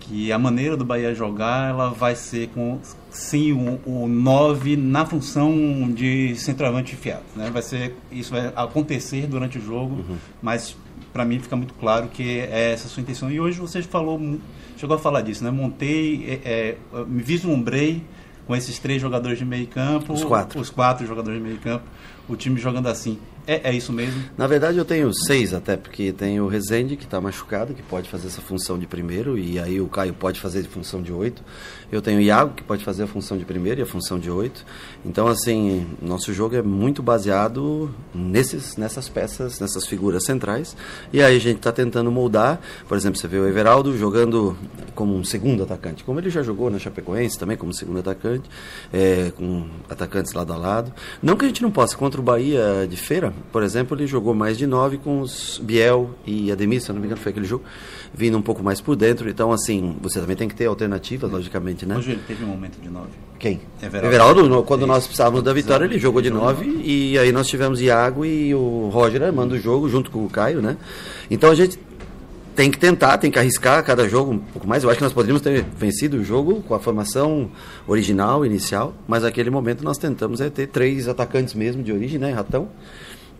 que 0.00 0.32
a 0.32 0.38
maneira 0.38 0.76
do 0.76 0.84
Bahia 0.84 1.14
jogar 1.14 1.68
ela 1.68 1.90
vai 1.90 2.16
ser 2.16 2.48
com 2.48 2.78
sim 3.10 3.52
o, 3.84 4.08
9 4.08 4.76
na 4.76 5.04
função 5.04 5.90
de 5.92 6.34
centroavante 6.36 6.94
enfiado. 6.94 7.24
Né? 7.34 7.50
Vai 7.50 7.60
ser, 7.62 7.94
isso 8.10 8.32
vai 8.32 8.50
acontecer 8.56 9.26
durante 9.26 9.58
o 9.58 9.60
jogo, 9.60 10.04
mas 10.40 10.74
para 11.12 11.24
mim 11.24 11.38
fica 11.38 11.56
muito 11.56 11.74
claro 11.74 12.08
que 12.08 12.40
é 12.40 12.72
essa 12.72 12.86
a 12.86 12.90
sua 12.90 13.02
intenção. 13.02 13.30
E 13.30 13.38
hoje 13.38 13.58
você 13.60 13.82
falou, 13.82 14.38
chegou 14.78 14.96
a 14.96 14.98
falar 14.98 15.22
disso, 15.22 15.42
né? 15.44 15.50
Montei, 15.50 16.40
é, 16.44 16.50
é, 16.50 17.04
me 17.06 17.22
vislumbrei 17.22 18.02
com 18.46 18.54
esses 18.54 18.78
três 18.78 19.02
jogadores 19.02 19.38
de 19.38 19.44
meio 19.44 19.66
campo, 19.66 20.12
Os 20.12 20.22
quatro. 20.22 20.60
os 20.60 20.70
quatro 20.70 21.06
jogadores 21.06 21.38
de 21.38 21.44
meio 21.44 21.58
campo, 21.58 21.84
o 22.28 22.36
time 22.36 22.58
jogando 22.60 22.88
assim. 22.88 23.18
É, 23.46 23.70
é 23.70 23.72
isso 23.72 23.92
mesmo? 23.92 24.20
Na 24.36 24.46
verdade, 24.46 24.76
eu 24.76 24.84
tenho 24.84 25.12
seis 25.14 25.54
até, 25.54 25.76
porque 25.76 26.12
tem 26.12 26.40
o 26.40 26.48
Rezende, 26.48 26.96
que 26.96 27.04
está 27.04 27.20
machucado, 27.20 27.74
que 27.74 27.82
pode 27.82 28.08
fazer 28.08 28.26
essa 28.26 28.40
função 28.40 28.76
de 28.76 28.86
primeiro, 28.86 29.38
e 29.38 29.58
aí 29.58 29.80
o 29.80 29.86
Caio 29.86 30.12
pode 30.12 30.40
fazer 30.40 30.60
a 30.60 30.64
função 30.64 31.00
de 31.00 31.12
oito. 31.12 31.44
Eu 31.92 32.02
tenho 32.02 32.18
o 32.18 32.20
Iago, 32.20 32.54
que 32.54 32.64
pode 32.64 32.84
fazer 32.84 33.04
a 33.04 33.06
função 33.06 33.38
de 33.38 33.44
primeiro 33.44 33.80
e 33.80 33.82
a 33.84 33.86
função 33.86 34.18
de 34.18 34.28
oito. 34.28 34.66
Então, 35.04 35.28
assim, 35.28 35.86
nosso 36.02 36.32
jogo 36.34 36.56
é 36.56 36.62
muito 36.62 37.00
baseado 37.04 37.94
nesses, 38.12 38.76
nessas 38.76 39.08
peças, 39.08 39.60
nessas 39.60 39.86
figuras 39.86 40.24
centrais. 40.24 40.76
E 41.12 41.22
aí 41.22 41.36
a 41.36 41.40
gente 41.40 41.58
está 41.58 41.70
tentando 41.70 42.10
moldar. 42.10 42.60
Por 42.88 42.96
exemplo, 42.96 43.16
você 43.16 43.28
vê 43.28 43.38
o 43.38 43.46
Everaldo 43.46 43.96
jogando 43.96 44.58
como 44.96 45.14
um 45.14 45.22
segundo 45.22 45.62
atacante, 45.62 46.02
como 46.02 46.18
ele 46.18 46.30
já 46.30 46.42
jogou 46.42 46.68
na 46.68 46.80
Chapecoense 46.80 47.38
também 47.38 47.56
como 47.56 47.72
segundo 47.72 48.00
atacante, 48.00 48.50
é, 48.92 49.30
com 49.36 49.68
atacantes 49.88 50.32
lado 50.32 50.52
a 50.52 50.56
lado. 50.56 50.92
Não 51.22 51.36
que 51.36 51.44
a 51.44 51.48
gente 51.48 51.62
não 51.62 51.70
possa, 51.70 51.96
contra 51.96 52.15
o 52.20 52.22
Bahia 52.22 52.86
de 52.88 52.96
Feira, 52.96 53.32
por 53.52 53.62
exemplo, 53.62 53.96
ele 53.96 54.06
jogou 54.06 54.34
mais 54.34 54.58
de 54.58 54.66
nove 54.66 54.98
com 54.98 55.20
os 55.20 55.60
Biel 55.62 56.10
e 56.26 56.50
Ademir, 56.50 56.80
se 56.80 56.92
não 56.92 57.00
me 57.00 57.06
engano, 57.06 57.20
foi 57.20 57.30
aquele 57.30 57.46
jogo, 57.46 57.64
vindo 58.12 58.36
um 58.36 58.42
pouco 58.42 58.62
mais 58.62 58.80
por 58.80 58.96
dentro. 58.96 59.28
Então, 59.28 59.52
assim, 59.52 59.96
você 60.00 60.20
também 60.20 60.36
tem 60.36 60.48
que 60.48 60.54
ter 60.54 60.66
alternativas, 60.66 61.30
logicamente, 61.30 61.86
né? 61.86 61.96
Hoje 61.96 62.12
ele 62.12 62.22
teve 62.26 62.44
um 62.44 62.48
momento 62.48 62.80
de 62.80 62.88
nove. 62.88 63.10
Quem? 63.38 63.60
Everaldo. 63.82 64.06
Everaldo, 64.08 64.62
quando 64.62 64.86
nós 64.86 65.04
precisávamos 65.06 65.42
da 65.42 65.52
vitória, 65.52 65.84
ele 65.84 65.98
jogou 65.98 66.22
de 66.22 66.30
nove 66.30 66.66
e 66.82 67.18
aí 67.18 67.32
nós 67.32 67.46
tivemos 67.46 67.80
Iago 67.80 68.24
e 68.24 68.54
o 68.54 68.88
Roger 68.92 69.22
armando 69.22 69.52
o 69.52 69.58
jogo 69.58 69.88
junto 69.88 70.10
com 70.10 70.24
o 70.24 70.28
Caio, 70.28 70.62
né? 70.62 70.76
Então 71.30 71.50
a 71.50 71.54
gente 71.54 71.78
tem 72.56 72.70
que 72.70 72.78
tentar, 72.78 73.18
tem 73.18 73.30
que 73.30 73.38
arriscar 73.38 73.84
cada 73.84 74.08
jogo 74.08 74.32
um 74.32 74.38
pouco 74.38 74.66
mais. 74.66 74.82
Eu 74.82 74.88
acho 74.88 74.96
que 74.96 75.04
nós 75.04 75.12
poderíamos 75.12 75.42
ter 75.42 75.62
vencido 75.62 76.16
o 76.16 76.24
jogo 76.24 76.62
com 76.62 76.74
a 76.74 76.80
formação 76.80 77.50
original, 77.86 78.46
inicial, 78.46 78.94
mas 79.06 79.22
naquele 79.22 79.50
momento 79.50 79.84
nós 79.84 79.98
tentamos 79.98 80.40
é, 80.40 80.48
ter 80.48 80.66
três 80.68 81.06
atacantes 81.06 81.52
mesmo 81.52 81.82
de 81.82 81.92
origem, 81.92 82.18
né? 82.18 82.32
Ratão, 82.32 82.68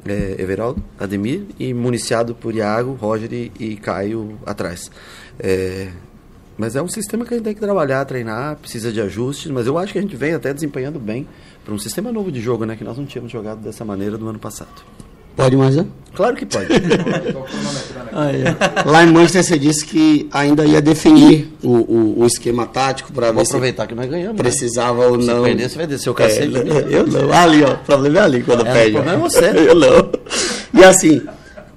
é, 0.05 0.37
Everaldo, 0.39 0.85
Ademir 1.01 1.45
e 1.59 1.73
municiado 1.73 2.35
por 2.35 2.55
Iago, 2.55 2.93
Roger 2.93 3.33
e, 3.33 3.51
e 3.59 3.77
Caio 3.77 4.39
atrás. 4.45 4.91
É, 5.41 5.89
mas 6.59 6.77
é 6.77 6.83
um 6.83 6.89
sistema 6.89 7.25
que 7.25 7.33
a 7.33 7.37
gente 7.39 7.45
tem 7.45 7.55
que 7.55 7.61
trabalhar, 7.61 8.05
treinar, 8.05 8.57
precisa 8.57 8.93
de 8.93 9.01
ajustes, 9.01 9.51
mas 9.51 9.67
eu 9.67 9.79
acho 9.79 9.95
que 9.95 9.99
a 9.99 10.03
gente 10.03 10.15
vem 10.15 10.35
até 10.35 10.53
desempenhando 10.53 11.01
bem 11.01 11.27
para 11.65 11.73
um 11.73 11.79
sistema 11.79 12.13
novo 12.13 12.31
de 12.31 12.41
jogo, 12.41 12.67
né? 12.67 12.77
Que 12.77 12.85
nós 12.85 12.99
não 12.99 13.07
tínhamos 13.07 13.33
jogado 13.33 13.61
dessa 13.61 13.85
maneira 13.85 14.19
no 14.19 14.29
ano 14.29 14.39
passado. 14.39 14.85
Pode 15.37 15.57
mais, 15.57 15.77
né? 15.77 15.85
Claro 16.15 16.35
que 16.35 16.47
pode. 16.47 16.69
Lá 18.87 19.05
em 19.05 19.13
Manchester 19.13 19.45
você 19.45 19.59
disse 19.59 19.85
que 19.85 20.29
ainda 20.33 20.65
ia 20.65 20.81
definir 20.81 21.53
o, 21.63 21.71
o, 21.73 22.21
o 22.23 22.27
esquema 22.27 22.67
tático 22.67 23.13
para 23.13 23.31
ver 23.33 23.45
se 23.45 23.53
aproveitar 23.53 23.87
que 23.87 23.95
nós 23.95 24.09
ganhamos. 24.09 24.37
né? 24.37 24.43
precisava 24.43 25.07
ou 25.07 25.21
Se 25.21 25.27
não. 25.27 25.43
perder, 25.43 25.69
você 25.69 25.77
vai 25.77 25.87
descer 25.87 26.09
o 26.09 26.13
É, 26.13 26.17
cacete. 26.17 26.53
eu 26.91 27.07
não. 27.07 27.33
Ali, 27.33 27.63
ó. 27.65 27.75
O 27.75 27.79
problema 27.79 28.19
é 28.19 28.23
ali 28.23 28.43
quando 28.43 28.67
É, 28.67 28.73
perde. 28.73 28.91
o 28.91 28.95
problema 28.95 29.19
é 29.19 29.21
você. 29.29 29.45
Eu 29.69 29.75
não. 29.75 30.11
E 30.73 30.85
assim, 30.85 31.23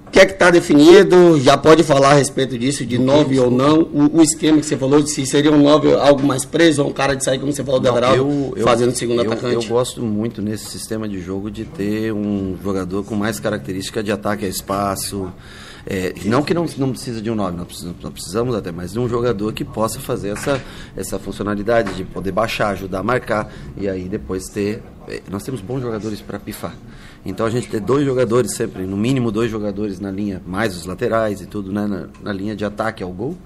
o 0.10 0.12
que 0.12 0.19
é 0.19 0.26
que 0.26 0.34
está 0.34 0.50
definido? 0.50 1.39
Já 1.39 1.56
pode 1.56 1.84
falar 1.84 2.13
a 2.13 2.13
respeito 2.15 2.58
disso, 2.58 2.84
de 2.84 2.98
nove 2.98 3.39
ou 3.39 3.52
não? 3.52 3.82
O, 3.82 4.17
o 4.17 4.22
esquema 4.24 4.58
que 4.58 4.65
você 4.65 4.76
falou, 4.76 5.04
de 5.04 5.12
se 5.12 5.24
seria 5.24 5.52
um 5.52 5.62
nove 5.62 5.93
algo 5.93 6.26
mais 6.26 6.43
preso, 6.43 6.82
ou 6.82 6.89
um 6.89 6.91
cara 6.91 7.13
de 7.13 7.24
sair, 7.24 7.38
como 7.38 7.54
você 7.54 7.63
falou, 7.63 7.80
Não, 7.80 7.91
Everaldo, 7.91 8.56
fazendo 8.63 8.95
segundo 8.95 9.24
eu, 9.24 9.32
atacante? 9.32 9.54
Eu 9.54 9.63
gosto 9.69 10.02
muito 10.02 10.41
nesse 10.41 10.65
sistema 10.65 11.08
de 11.08 11.22
jogo 11.22 11.52
de 11.52 11.63
ter 11.63 12.12
um 12.12 12.58
jogador 12.63 13.04
com 13.04 13.13
mais 13.13 13.39
característica 13.39 14.02
de 14.02 14.12
ataque 14.12 14.45
a 14.45 14.48
espaço. 14.48 15.32
É, 15.86 16.12
não 16.26 16.41
que 16.41 16.56
não, 16.56 16.65
não 16.78 16.89
precisa 16.91 17.22
de 17.22 17.30
um 17.30 17.36
nós 17.36 17.54
precisamos, 17.67 17.98
nós 18.02 18.12
precisamos 18.12 18.56
até, 18.56 18.72
mas 18.72 18.93
de 18.93 19.00
um 19.00 19.08
jogador 19.08 19.54
que 19.54 19.63
possa 19.63 20.00
fazer 20.00 20.30
essa, 20.30 20.60
essa 20.98 21.19
funcionalidade 21.19 21.93
de 21.93 22.04
poder 22.04 22.32
baixar, 22.32 22.69
ajudar 22.69 23.00
a 23.00 23.04
marcar 23.04 23.54
e 23.78 23.88
aí 23.88 24.10
depois 24.10 24.45
ter. 24.48 24.82
é, 25.08 25.22
Nós 25.30 25.43
temos 25.43 25.62
bons 25.62 25.82
jogadores 25.82 26.19
para 26.19 26.39
pifar. 26.39 26.76
Então 27.25 27.45
a 27.45 27.49
gente 27.49 27.67
ter 27.67 27.79
dois 27.79 28.05
jogadores 28.05 28.55
sempre, 28.55 28.84
no 28.84 28.95
mínimo 28.95 29.32
dois 29.32 29.51
jogadores 29.51 29.99
na 29.99 30.12
linha, 30.12 30.41
mais 30.45 30.75
os 30.75 30.86
laterais 30.86 31.41
e 31.41 31.45
tudo, 31.45 31.71
né, 31.71 31.86
na, 31.86 32.08
na 32.21 32.34
linha 32.34 32.55
de 32.55 32.63
ataque 32.63 33.03
ao 33.03 33.12
gol 33.12 33.38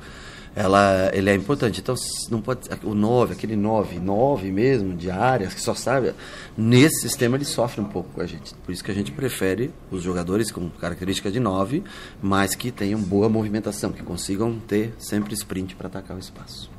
ela, 0.56 1.10
ele 1.14 1.30
é 1.30 1.36
importante. 1.36 1.82
Então, 1.82 1.96
não 2.30 2.42
pode 2.42 2.70
o 2.84 2.94
9, 2.94 3.34
aquele 3.34 3.56
9, 3.56 4.00
9 4.00 4.52
mesmo, 4.52 4.96
de 4.96 5.10
áreas, 5.10 5.54
que 5.54 5.62
só 5.62 5.74
sabe, 5.74 6.14
nesse 6.58 7.02
sistema 7.02 7.36
ele 7.38 7.46
sofre 7.46 7.82
um 7.82 7.86
pouco 7.86 8.10
com 8.14 8.22
a 8.22 8.26
gente. 8.26 8.54
Por 8.56 8.72
isso 8.72 8.84
que 8.84 8.92
a 8.92 8.94
gente 8.94 9.12
prefere 9.12 9.72
os 9.92 10.04
jogadores 10.04 10.52
com 10.52 10.70
característica 10.70 11.32
de 11.32 11.40
9, 11.40 11.84
mas 12.22 12.56
que 12.56 12.72
tenham 12.72 13.00
boa 13.00 13.28
movimentação, 13.28 13.92
que 13.92 14.04
consigam 14.04 14.60
ter 14.60 14.94
sempre 14.98 15.34
sprint 15.34 15.76
para 15.76 15.88
atacar 15.88 16.16
o 16.16 16.20
espaço. 16.20 16.70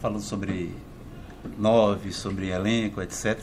Falando 0.00 0.22
sobre 0.22 0.74
nove, 1.58 2.12
sobre 2.12 2.48
elenco, 2.48 3.02
etc. 3.02 3.38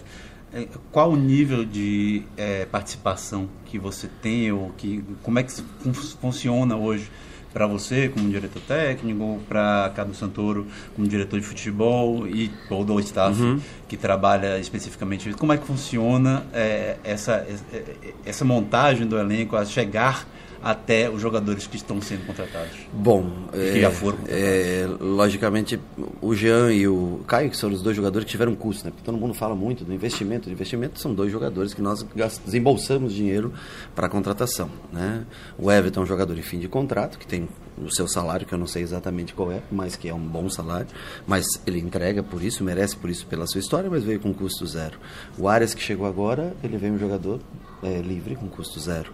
É, 0.53 0.67
Qual 0.91 1.11
o 1.11 1.15
nível 1.15 1.65
de 1.65 2.23
eh, 2.37 2.67
participação 2.71 3.49
que 3.65 3.79
você 3.79 4.07
tem 4.21 4.51
ou 4.51 4.69
que 4.77 5.03
como 5.23 5.39
é 5.39 5.43
que 5.43 5.51
fun- 5.51 5.93
funciona 5.93 6.75
hoje 6.75 7.09
para 7.51 7.67
você 7.67 8.09
como 8.09 8.29
diretor 8.29 8.61
técnico, 8.67 9.39
para 9.47 9.91
Cadu 9.95 10.13
Santoro 10.15 10.65
como 10.95 11.07
diretor 11.07 11.39
de 11.39 11.45
futebol 11.45 12.27
e 12.27 12.49
todo 12.69 12.93
o 12.93 12.99
staff 12.99 13.39
que 13.87 13.97
trabalha 13.97 14.59
especificamente? 14.59 15.31
Como 15.33 15.53
é 15.53 15.57
que 15.57 15.65
funciona 15.65 16.43
eh, 16.53 16.97
essa 17.03 17.45
eh, 17.71 18.13
essa 18.25 18.45
montagem 18.45 19.07
do 19.07 19.17
elenco 19.17 19.55
a 19.55 19.65
chegar 19.65 20.27
até 20.63 21.09
os 21.09 21.21
jogadores 21.21 21.67
que 21.67 21.75
estão 21.75 22.01
sendo 22.01 22.25
contratados? 22.25 22.71
Bom, 22.93 23.49
Que 23.51 23.81
já 23.81 23.91
foram 23.91 24.19
é, 24.27 24.87
logicamente 24.99 25.79
o 26.21 26.33
Jean 26.33 26.71
e 26.71 26.87
o 26.87 27.19
Caio, 27.27 27.49
que 27.49 27.57
são 27.57 27.69
os 27.69 27.81
dois 27.81 27.95
jogadores 27.95 28.25
que 28.25 28.31
tiveram 28.31 28.55
custo, 28.55 28.85
né? 28.85 28.91
Porque 28.91 29.03
todo 29.03 29.17
mundo 29.17 29.33
fala 29.33 29.55
muito 29.55 29.83
do 29.83 29.93
investimento. 29.93 30.49
O 30.49 30.51
investimento 30.51 30.99
são 30.99 31.13
dois 31.13 31.31
jogadores 31.31 31.73
que 31.73 31.81
nós 31.81 32.05
desembolsamos 32.45 33.13
dinheiro 33.13 33.51
para 33.93 34.07
a 34.07 34.09
contratação, 34.09 34.69
né? 34.91 35.25
O 35.57 35.69
Everton 35.69 35.99
é 35.99 36.03
um 36.03 36.07
jogador 36.07 36.37
em 36.37 36.41
fim 36.41 36.59
de 36.59 36.69
contrato, 36.69 37.19
que 37.19 37.27
tem 37.27 37.47
o 37.77 37.93
seu 37.93 38.07
salário, 38.07 38.45
que 38.45 38.53
eu 38.53 38.57
não 38.57 38.67
sei 38.67 38.83
exatamente 38.83 39.33
qual 39.33 39.51
é, 39.51 39.61
mas 39.71 39.95
que 39.95 40.07
é 40.07 40.13
um 40.13 40.19
bom 40.19 40.49
salário, 40.49 40.87
mas 41.27 41.45
ele 41.65 41.79
entrega 41.79 42.23
por 42.23 42.41
isso, 42.41 42.63
merece 42.63 42.95
por 42.95 43.09
isso 43.09 43.25
pela 43.25 43.47
sua 43.47 43.59
história, 43.59 43.89
mas 43.89 44.03
veio 44.03 44.19
com 44.19 44.33
custo 44.33 44.65
zero. 44.65 44.97
O 45.37 45.47
Arias, 45.47 45.73
que 45.73 45.81
chegou 45.81 46.05
agora, 46.05 46.55
ele 46.63 46.77
veio 46.77 46.93
um 46.93 46.99
jogador 46.99 47.39
é, 47.81 47.99
livre 47.99 48.35
com 48.35 48.47
custo 48.47 48.79
zero. 48.79 49.11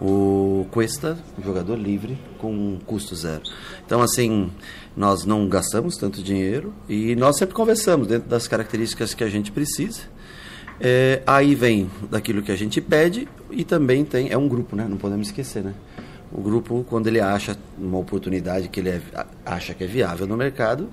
O 0.00 0.66
Cuesta, 0.70 1.18
jogador 1.44 1.76
livre 1.76 2.18
com 2.38 2.78
custo 2.86 3.14
zero. 3.14 3.42
Então, 3.84 4.00
assim, 4.00 4.50
nós 4.96 5.24
não 5.26 5.46
gastamos 5.46 5.96
tanto 5.96 6.22
dinheiro 6.22 6.72
e 6.88 7.14
nós 7.16 7.36
sempre 7.36 7.54
conversamos 7.54 8.08
dentro 8.08 8.28
das 8.28 8.48
características 8.48 9.12
que 9.12 9.22
a 9.22 9.28
gente 9.28 9.52
precisa. 9.52 10.00
É, 10.80 11.22
aí 11.26 11.54
vem 11.54 11.90
daquilo 12.10 12.40
que 12.40 12.50
a 12.50 12.56
gente 12.56 12.80
pede 12.80 13.28
e 13.50 13.62
também 13.64 14.02
tem. 14.02 14.30
É 14.30 14.38
um 14.38 14.48
grupo, 14.48 14.74
né? 14.74 14.86
Não 14.88 14.96
podemos 14.96 15.26
esquecer, 15.26 15.62
né? 15.62 15.74
O 16.32 16.40
grupo, 16.40 16.84
quando 16.88 17.08
ele 17.08 17.20
acha 17.20 17.56
uma 17.78 17.98
oportunidade 17.98 18.68
que 18.68 18.78
ele 18.80 18.90
é- 18.90 19.02
acha 19.44 19.74
que 19.74 19.82
é 19.82 19.86
viável 19.86 20.26
no 20.26 20.36
mercado, 20.36 20.88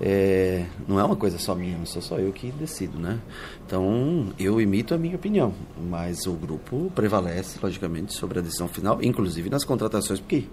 é, 0.00 0.64
não 0.86 1.00
é 1.00 1.04
uma 1.04 1.16
coisa 1.16 1.38
só 1.38 1.54
minha, 1.54 1.76
não 1.76 1.86
sou 1.86 2.00
só 2.02 2.18
eu 2.18 2.32
que 2.32 2.52
decido, 2.52 2.98
né? 2.98 3.18
Então, 3.66 4.32
eu 4.38 4.60
imito 4.60 4.94
a 4.94 4.98
minha 4.98 5.16
opinião, 5.16 5.52
mas 5.90 6.26
o 6.26 6.32
grupo 6.32 6.92
prevalece, 6.94 7.58
logicamente, 7.60 8.12
sobre 8.12 8.38
a 8.38 8.42
decisão 8.42 8.68
final, 8.68 9.02
inclusive 9.02 9.50
nas 9.50 9.64
contratações, 9.64 10.20
porque 10.20 10.44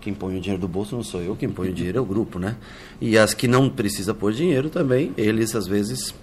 quem 0.00 0.12
põe 0.12 0.36
o 0.36 0.40
dinheiro 0.40 0.60
do 0.60 0.68
bolso 0.68 0.96
não 0.96 1.02
sou 1.02 1.22
eu, 1.22 1.36
quem 1.36 1.48
põe 1.48 1.68
o 1.68 1.72
dinheiro 1.72 1.98
é 1.98 2.00
o 2.00 2.04
grupo, 2.04 2.38
né? 2.38 2.56
E 3.00 3.16
as 3.16 3.32
que 3.32 3.46
não 3.46 3.70
precisa 3.70 4.12
pôr 4.12 4.32
dinheiro 4.32 4.68
também, 4.68 5.12
eles 5.16 5.54
às 5.54 5.66
vezes 5.66 6.14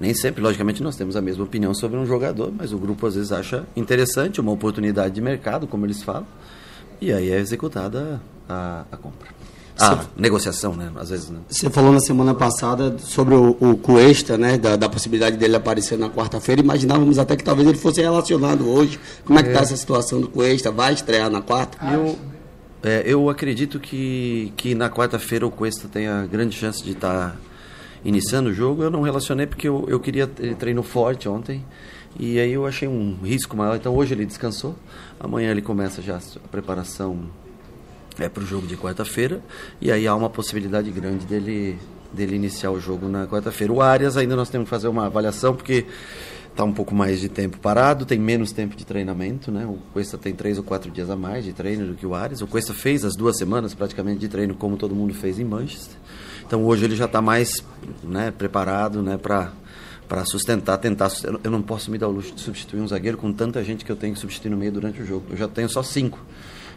nem 0.00 0.14
sempre, 0.14 0.42
logicamente, 0.42 0.82
nós 0.82 0.96
temos 0.96 1.16
a 1.16 1.20
mesma 1.22 1.44
opinião 1.44 1.72
sobre 1.74 1.98
um 1.98 2.06
jogador, 2.06 2.52
mas 2.56 2.72
o 2.72 2.78
grupo 2.78 3.06
às 3.06 3.14
vezes 3.14 3.32
acha 3.32 3.66
interessante, 3.74 4.40
uma 4.40 4.52
oportunidade 4.52 5.14
de 5.14 5.20
mercado, 5.20 5.66
como 5.66 5.84
eles 5.86 6.02
falam, 6.02 6.26
e 7.00 7.12
aí 7.12 7.30
é 7.30 7.38
executada 7.38 8.20
a, 8.48 8.84
a 8.90 8.96
compra. 8.96 9.28
A 9.80 10.04
negociação, 10.16 10.74
né? 10.74 10.90
Às 10.96 11.10
vezes. 11.10 11.30
Né? 11.30 11.38
Você 11.48 11.70
falou 11.70 11.92
na 11.92 12.00
semana 12.00 12.34
passada 12.34 12.96
sobre 12.98 13.34
o, 13.34 13.56
o 13.60 13.76
Cuesta, 13.76 14.36
né? 14.36 14.58
Da, 14.58 14.74
da 14.74 14.88
possibilidade 14.88 15.36
dele 15.36 15.54
aparecer 15.54 15.96
na 15.96 16.10
quarta-feira. 16.10 16.60
Imaginávamos 16.60 17.16
até 17.16 17.36
que 17.36 17.44
talvez 17.44 17.68
ele 17.68 17.78
fosse 17.78 18.00
relacionado 18.00 18.68
hoje. 18.68 18.98
Como 19.24 19.38
é 19.38 19.42
que 19.42 19.50
está 19.50 19.60
essa 19.60 19.76
situação 19.76 20.20
do 20.20 20.28
Cuesta? 20.28 20.72
Vai 20.72 20.94
estrear 20.94 21.30
na 21.30 21.40
quarta? 21.40 21.78
Eu, 21.92 22.18
é, 22.82 23.04
eu 23.06 23.30
acredito 23.30 23.78
que, 23.78 24.52
que 24.56 24.74
na 24.74 24.90
quarta-feira 24.90 25.46
o 25.46 25.50
Cuesta 25.50 25.86
tenha 25.86 26.26
grande 26.26 26.56
chance 26.56 26.82
de 26.82 26.90
estar 26.90 27.30
tá 27.30 27.36
iniciando 28.04 28.50
o 28.50 28.52
jogo. 28.52 28.82
Eu 28.82 28.90
não 28.90 29.02
relacionei 29.02 29.46
porque 29.46 29.68
eu, 29.68 29.86
eu 29.88 30.00
queria. 30.00 30.28
Ele 30.40 30.56
treinou 30.56 30.82
forte 30.82 31.28
ontem. 31.28 31.64
E 32.18 32.38
aí 32.38 32.52
eu 32.52 32.66
achei 32.66 32.86
um 32.86 33.16
risco 33.22 33.56
maior. 33.56 33.76
Então 33.76 33.94
hoje 33.94 34.14
ele 34.14 34.24
descansou. 34.24 34.76
Amanhã 35.18 35.50
ele 35.50 35.62
começa 35.62 36.00
já 36.00 36.16
a 36.16 36.48
preparação 36.48 37.28
é, 38.18 38.28
para 38.28 38.42
o 38.42 38.46
jogo 38.46 38.66
de 38.66 38.76
quarta-feira. 38.76 39.40
E 39.80 39.90
aí 39.90 40.06
há 40.06 40.14
uma 40.14 40.30
possibilidade 40.30 40.90
grande 40.90 41.26
dele, 41.26 41.78
dele 42.12 42.36
iniciar 42.36 42.70
o 42.70 42.80
jogo 42.80 43.08
na 43.08 43.26
quarta-feira. 43.26 43.72
O 43.72 43.80
Arias 43.80 44.16
ainda 44.16 44.36
nós 44.36 44.48
temos 44.48 44.66
que 44.66 44.70
fazer 44.70 44.88
uma 44.88 45.06
avaliação, 45.06 45.54
porque 45.54 45.86
está 46.58 46.64
um 46.64 46.72
pouco 46.72 46.92
mais 46.92 47.20
de 47.20 47.28
tempo 47.28 47.56
parado, 47.58 48.04
tem 48.04 48.18
menos 48.18 48.50
tempo 48.50 48.74
de 48.74 48.84
treinamento, 48.84 49.52
né? 49.52 49.64
O 49.64 49.78
Cuesta 49.92 50.18
tem 50.18 50.34
três 50.34 50.58
ou 50.58 50.64
quatro 50.64 50.90
dias 50.90 51.08
a 51.08 51.14
mais 51.14 51.44
de 51.44 51.52
treino 51.52 51.86
do 51.86 51.94
que 51.94 52.04
o 52.04 52.16
Arias. 52.16 52.40
O 52.42 52.48
Cuesta 52.48 52.74
fez 52.74 53.04
as 53.04 53.14
duas 53.14 53.38
semanas 53.38 53.74
praticamente 53.74 54.18
de 54.18 54.28
treino, 54.28 54.54
como 54.54 54.76
todo 54.76 54.92
mundo 54.92 55.14
fez 55.14 55.38
em 55.38 55.44
Manchester. 55.44 55.96
Então 56.44 56.64
hoje 56.64 56.84
ele 56.84 56.96
já 56.96 57.04
está 57.04 57.22
mais 57.22 57.64
né, 58.02 58.32
preparado 58.32 59.02
né, 59.02 59.16
para 59.16 59.52
para 60.08 60.24
sustentar, 60.24 60.78
tentar. 60.78 61.10
Eu 61.44 61.50
não 61.50 61.60
posso 61.60 61.90
me 61.90 61.98
dar 61.98 62.08
o 62.08 62.10
luxo 62.10 62.34
de 62.34 62.40
substituir 62.40 62.80
um 62.80 62.88
zagueiro 62.88 63.18
com 63.18 63.32
tanta 63.32 63.62
gente 63.62 63.84
que 63.84 63.92
eu 63.92 63.96
tenho 63.96 64.14
que 64.14 64.20
substituir 64.20 64.50
no 64.50 64.56
meio 64.56 64.72
durante 64.72 65.02
o 65.02 65.06
jogo. 65.06 65.26
Eu 65.30 65.36
já 65.36 65.46
tenho 65.46 65.68
só 65.68 65.82
cinco. 65.82 66.18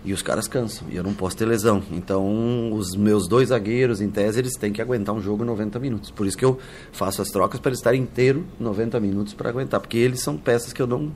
E 0.04 0.13
os 0.13 0.24
caras 0.24 0.48
cansam, 0.48 0.88
e 0.89 0.96
eu 0.96 1.04
não 1.04 1.13
posso 1.13 1.38
ter 1.38 1.46
lesão. 1.46 1.84
Então, 1.91 2.74
os 2.74 2.96
meus 2.96 3.28
dois 3.28 3.50
zagueiros, 3.50 4.02
em 4.02 4.10
tese, 4.10 4.39
eles 4.39 4.54
têm 4.54 4.74
que 4.74 4.82
aguentar 4.82 5.13
um 5.13 5.22
jogo 5.22 5.46
90 5.46 5.78
minutos. 5.78 6.10
Por 6.10 6.26
isso 6.26 6.36
que 6.36 6.44
eu 6.44 6.58
faço 6.91 7.22
as 7.22 7.30
trocas 7.30 7.60
para 7.60 7.70
eles 7.70 7.80
estarem 7.80 8.02
inteiro 8.02 8.44
90 8.60 9.00
minutos 9.00 9.36
para 9.36 9.50
aguentar. 9.50 9.80
Porque 9.80 9.98
eles 9.98 10.20
são 10.20 10.38
peças 10.38 10.74
que 10.74 10.82
eu 10.82 10.88
não. 10.88 11.12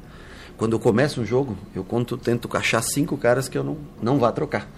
Quando 0.55 0.73
eu 0.73 0.79
começo 0.79 1.19
um 1.19 1.25
jogo, 1.25 1.57
eu 1.75 1.83
conto, 1.83 2.15
tento 2.15 2.47
achar 2.55 2.81
cinco 2.83 3.17
caras 3.17 3.49
que 3.49 3.57
eu 3.57 3.63
não, 3.63 3.77
não 4.01 4.19
vá 4.19 4.31
trocar. 4.31 4.69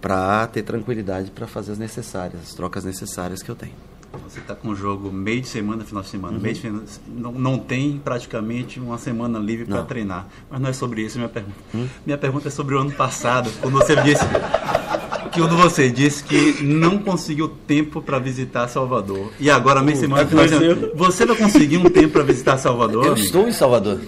Para 0.00 0.44
ter 0.48 0.62
tranquilidade 0.62 1.30
para 1.30 1.46
fazer 1.46 1.72
as 1.72 1.78
necessárias, 1.78 2.42
as 2.42 2.54
trocas 2.54 2.84
necessárias 2.84 3.40
que 3.40 3.50
eu 3.50 3.54
tenho. 3.54 3.91
Você 4.24 4.40
está 4.40 4.54
com 4.54 4.68
o 4.68 4.74
jogo 4.76 5.10
meio 5.10 5.40
de 5.40 5.48
semana, 5.48 5.84
final 5.84 6.02
de 6.02 6.08
semana. 6.08 6.36
Uhum. 6.36 6.42
Meio 6.42 6.54
de 6.54 6.60
semana, 6.60 6.84
não, 7.08 7.32
não 7.32 7.58
tem 7.58 8.00
praticamente 8.02 8.78
uma 8.80 8.98
semana 8.98 9.38
livre 9.38 9.66
para 9.66 9.82
treinar. 9.82 10.26
Mas 10.50 10.60
não 10.60 10.68
é 10.68 10.72
sobre 10.72 11.02
isso 11.02 11.18
minha 11.18 11.28
pergunta. 11.28 11.56
Hum? 11.74 11.88
Minha 12.04 12.18
pergunta 12.18 12.48
é 12.48 12.50
sobre 12.50 12.74
o 12.74 12.78
ano 12.78 12.92
passado, 12.92 13.50
quando 13.60 13.74
você 13.74 13.96
disse 14.02 14.24
quando 15.40 15.56
você 15.56 15.90
disse 15.90 16.22
que 16.22 16.62
não 16.62 16.98
conseguiu 16.98 17.48
tempo 17.48 18.00
para 18.00 18.18
visitar 18.18 18.68
Salvador. 18.68 19.30
E 19.38 19.50
agora, 19.50 19.82
uh, 19.82 19.96
semana, 19.96 20.26
final 20.26 20.44
de 20.44 20.50
semana, 20.50 20.90
você 20.94 21.26
vai 21.26 21.36
conseguir 21.36 21.78
um 21.78 21.84
tempo 21.84 22.10
para 22.10 22.22
visitar 22.22 22.58
Salvador? 22.58 23.04
Eu 23.04 23.12
amigo? 23.12 23.26
estou 23.26 23.48
em 23.48 23.52
Salvador. 23.52 23.98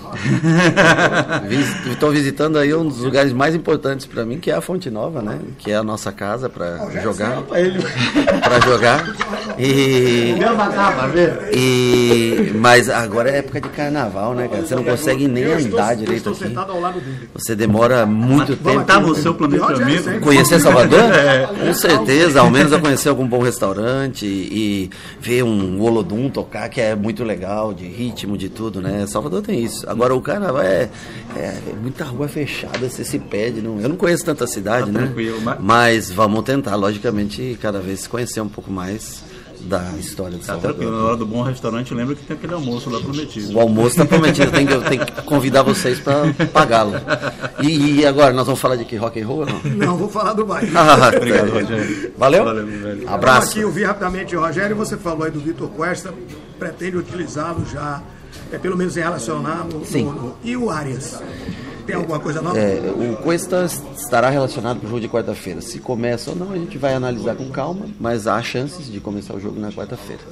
estou 1.90 2.10
visitando 2.10 2.58
aí 2.58 2.74
um 2.74 2.86
dos 2.86 3.00
lugares 3.00 3.32
mais 3.32 3.54
importantes 3.54 4.06
para 4.06 4.24
mim, 4.24 4.38
que 4.38 4.50
é 4.50 4.54
a 4.54 4.60
Fonte 4.60 4.90
Nova, 4.90 5.22
né? 5.22 5.38
Que 5.58 5.70
é 5.70 5.76
a 5.76 5.82
nossa 5.82 6.12
casa 6.12 6.48
para 6.48 6.78
jogar. 7.02 7.42
Para 7.42 8.60
jogar. 8.60 9.14
E 9.58 10.34
e, 11.52 12.52
mas 12.54 12.88
agora 12.88 13.30
é 13.30 13.38
época 13.38 13.60
de 13.60 13.68
carnaval, 13.68 14.34
né, 14.34 14.48
cara? 14.48 14.62
Você 14.62 14.74
não 14.74 14.84
consegue 14.84 15.28
nem 15.28 15.44
andar 15.44 15.94
direito 15.96 16.30
aqui. 16.30 16.54
Você 17.34 17.54
demora 17.54 18.06
muito 18.06 18.56
tempo. 18.56 18.80
Está 18.80 19.00
no 19.00 19.14
seu 19.14 19.34
planejamento. 19.34 20.20
Conhecer 20.20 20.60
Salvador? 20.60 21.13
É. 21.14 21.46
Com 21.46 21.74
certeza, 21.74 22.40
ao 22.40 22.50
menos 22.50 22.72
a 22.72 22.78
conhecer 22.78 23.08
algum 23.08 23.26
bom 23.26 23.42
restaurante 23.42 24.26
e, 24.26 24.90
ver 25.20 25.42
um 25.42 25.80
Olodum 25.80 26.28
tocar, 26.28 26.68
que 26.68 26.80
é 26.80 26.94
muito 26.94 27.24
legal, 27.24 27.72
de 27.72 27.86
ritmo, 27.86 28.36
de 28.36 28.48
tudo, 28.48 28.80
né? 28.80 29.06
Salvador 29.06 29.42
tem 29.42 29.62
isso. 29.62 29.88
Agora 29.88 30.14
o 30.14 30.20
carnaval 30.20 30.62
é, 30.62 30.88
é 31.36 31.60
muita 31.80 32.04
rua 32.04 32.28
fechada, 32.28 32.88
você 32.88 33.04
se 33.04 33.18
pede. 33.18 33.60
Não, 33.60 33.80
eu 33.80 33.88
não 33.88 33.96
conheço 33.96 34.24
tanta 34.24 34.46
cidade, 34.46 34.90
tá 34.90 35.00
né? 35.00 35.12
Mas 35.60 36.10
vamos 36.10 36.42
tentar, 36.42 36.76
logicamente, 36.76 37.58
cada 37.60 37.80
vez 37.80 38.06
conhecer 38.06 38.40
um 38.40 38.48
pouco 38.48 38.70
mais 38.70 39.22
da 39.64 39.82
história 39.98 40.38
de 40.38 40.44
Salvador. 40.44 40.76
Até 40.76 40.84
na 40.84 41.04
hora 41.04 41.16
do 41.16 41.26
bom 41.26 41.42
restaurante, 41.42 41.94
lembra 41.94 42.14
que 42.14 42.22
tem 42.22 42.36
aquele 42.36 42.54
almoço 42.54 42.90
lá 42.90 43.00
prometido. 43.00 43.54
O 43.54 43.60
almoço 43.60 43.90
está 43.90 44.04
prometido, 44.04 44.50
tem 44.50 44.66
que, 44.66 44.78
tem 44.88 44.98
que 44.98 45.22
convidar 45.22 45.62
vocês 45.62 45.98
para 46.00 46.32
pagá-lo. 46.52 46.92
E, 47.62 48.00
e, 48.00 48.06
agora, 48.06 48.32
nós 48.32 48.46
vamos 48.46 48.60
falar 48.60 48.76
de 48.76 48.84
que 48.84 48.96
rock 48.96 49.20
and 49.20 49.26
roll? 49.26 49.46
Não, 49.46 49.60
não 49.64 49.96
vou 49.96 50.08
falar 50.08 50.32
do 50.32 50.44
baile. 50.44 50.70
Ah, 50.84 51.10
Obrigado, 51.16 51.50
Rogério. 51.50 52.12
Valeu? 52.16 52.44
Valeu 52.44 52.66
velho. 52.66 53.08
Abraço. 53.08 53.50
Aqui 53.50 53.60
eu 53.60 53.70
vi 53.70 53.84
rapidamente, 53.84 54.36
Rogério, 54.36 54.76
você 54.76 54.96
falou 54.96 55.24
aí 55.24 55.30
do 55.30 55.40
Vitor 55.40 55.68
Cuesta, 55.70 56.12
pretende 56.58 56.96
utilizá-lo 56.96 57.64
já, 57.72 58.02
é, 58.52 58.58
pelo 58.58 58.76
menos 58.76 58.96
em 58.96 59.00
relacionar 59.00 59.64
no, 59.64 59.84
Sim. 59.84 60.04
No, 60.04 60.12
no, 60.12 60.36
e 60.44 60.56
o 60.56 60.70
Arias? 60.70 61.18
Tem 61.86 61.96
alguma 61.96 62.18
coisa 62.18 62.40
nova? 62.40 62.58
É, 62.58 62.80
o 62.90 63.16
Cuesta 63.16 63.66
estará 63.96 64.30
relacionado 64.30 64.78
para 64.78 64.86
o 64.86 64.88
jogo 64.88 65.00
de 65.00 65.08
quarta-feira. 65.08 65.60
Se 65.60 65.78
começa 65.78 66.30
ou 66.30 66.36
não, 66.36 66.52
a 66.52 66.56
gente 66.56 66.78
vai 66.78 66.94
analisar 66.94 67.34
com 67.34 67.48
calma, 67.50 67.86
mas 68.00 68.26
há 68.26 68.40
chances 68.42 68.90
de 68.90 69.00
começar 69.00 69.34
o 69.34 69.40
jogo 69.40 69.60
na 69.60 69.70
quarta-feira. 69.70 70.22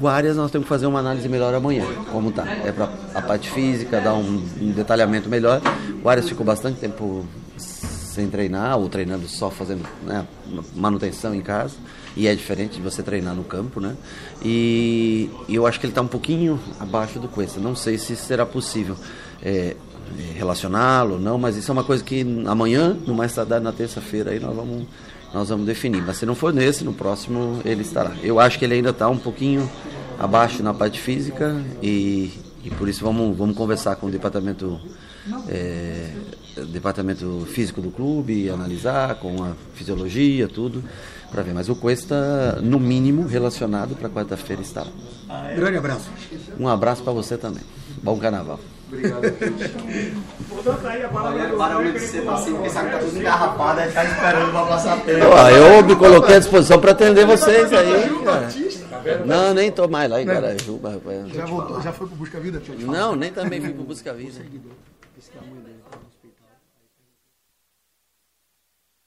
O 0.00 0.06
Arias 0.06 0.36
nós 0.36 0.50
temos 0.50 0.66
que 0.66 0.68
fazer 0.68 0.86
uma 0.86 1.00
análise 1.00 1.28
melhor 1.28 1.54
amanhã, 1.54 1.84
como 2.10 2.30
tá. 2.30 2.46
É 2.64 2.72
para 2.72 2.88
a 3.14 3.22
parte 3.22 3.50
física, 3.50 4.00
dar 4.00 4.14
um, 4.14 4.42
um 4.60 4.70
detalhamento 4.70 5.28
melhor. 5.28 5.60
O 6.02 6.08
Arias 6.08 6.28
ficou 6.28 6.44
bastante 6.44 6.78
tempo 6.78 7.26
sem 8.14 8.28
treinar, 8.28 8.78
ou 8.78 8.88
treinando 8.88 9.26
só 9.26 9.50
fazendo 9.50 9.84
né, 10.04 10.24
manutenção 10.74 11.34
em 11.34 11.40
casa. 11.40 11.74
E 12.16 12.28
é 12.28 12.34
diferente 12.34 12.76
de 12.76 12.82
você 12.82 13.02
treinar 13.02 13.34
no 13.34 13.42
campo, 13.42 13.80
né? 13.80 13.96
E, 14.40 15.28
e 15.48 15.56
eu 15.56 15.66
acho 15.66 15.80
que 15.80 15.86
ele 15.86 15.90
está 15.90 16.00
um 16.00 16.06
pouquinho 16.06 16.60
abaixo 16.78 17.18
do 17.18 17.26
Cuesta. 17.26 17.58
Não 17.58 17.74
sei 17.74 17.98
se 17.98 18.14
será 18.14 18.46
possível. 18.46 18.96
É, 19.42 19.74
relacioná-lo, 20.34 21.18
não, 21.18 21.38
mas 21.38 21.56
isso 21.56 21.70
é 21.70 21.72
uma 21.72 21.84
coisa 21.84 22.02
que 22.02 22.24
amanhã, 22.46 22.96
no 23.06 23.14
mais 23.14 23.32
tardar 23.32 23.60
na 23.60 23.72
terça-feira, 23.72 24.30
aí 24.30 24.40
nós 24.40 24.54
vamos, 24.54 24.86
nós 25.32 25.48
vamos 25.48 25.66
definir. 25.66 26.02
Mas 26.02 26.18
se 26.18 26.26
não 26.26 26.34
for 26.34 26.52
nesse, 26.52 26.84
no 26.84 26.92
próximo 26.92 27.60
ele 27.64 27.82
estará. 27.82 28.12
Eu 28.22 28.38
acho 28.40 28.58
que 28.58 28.64
ele 28.64 28.74
ainda 28.74 28.90
está 28.90 29.08
um 29.08 29.18
pouquinho 29.18 29.68
abaixo 30.18 30.62
na 30.62 30.72
parte 30.72 31.00
física 31.00 31.60
e, 31.82 32.32
e 32.62 32.70
por 32.70 32.88
isso 32.88 33.04
vamos, 33.04 33.36
vamos 33.36 33.56
conversar 33.56 33.96
com 33.96 34.06
o 34.06 34.10
departamento, 34.10 34.80
é, 35.48 36.10
departamento 36.72 37.46
físico 37.50 37.80
do 37.80 37.90
clube, 37.90 38.48
analisar 38.48 39.16
com 39.16 39.42
a 39.42 39.52
fisiologia, 39.74 40.48
tudo, 40.48 40.84
para 41.30 41.42
ver. 41.42 41.54
Mas 41.54 41.68
o 41.68 41.74
Cuesta, 41.74 42.60
no 42.62 42.78
mínimo, 42.78 43.26
relacionado 43.26 43.96
para 43.96 44.08
quarta-feira 44.08 44.62
estará. 44.62 44.90
Grande 45.56 45.78
abraço. 45.78 46.08
Um 46.58 46.68
abraço 46.68 47.02
para 47.02 47.12
você 47.12 47.36
também. 47.36 47.62
Bom 48.02 48.18
carnaval. 48.18 48.60
Obrigado. 48.88 49.22
Para 51.56 51.82
de 51.92 52.00
ser 52.00 52.28
assim, 52.28 52.62
que 52.62 52.70
tá 52.70 52.98
tudo 52.98 53.18
engarrapado, 53.18 53.80
aí 53.80 53.88
ficar 53.88 54.04
esperando 54.04 54.50
pra 54.52 54.66
passar 54.66 55.00
tempo. 55.00 55.24
Eu 55.24 55.82
me 55.82 55.96
coloquei 55.96 56.36
à 56.36 56.38
disposição 56.38 56.80
para 56.80 56.92
atender 56.92 57.26
vocês 57.26 57.72
aí, 57.72 58.24
cara. 58.24 58.48
Não, 59.26 59.52
nem 59.52 59.70
tô 59.70 59.86
mais 59.88 60.10
lá 60.10 60.22
em 60.22 60.26
Garajuba, 60.26 60.92
rapaz. 60.92 61.28
Já 61.28 61.44
voltou, 61.44 61.80
já 61.82 61.92
foi 61.92 62.06
pro 62.06 62.16
Busca 62.16 62.40
Vida? 62.40 62.62
Não, 62.78 63.14
nem 63.14 63.30
também 63.30 63.60
fui 63.60 63.72
pro 63.72 63.84
Busca 63.84 64.12
Vida. 64.14 64.40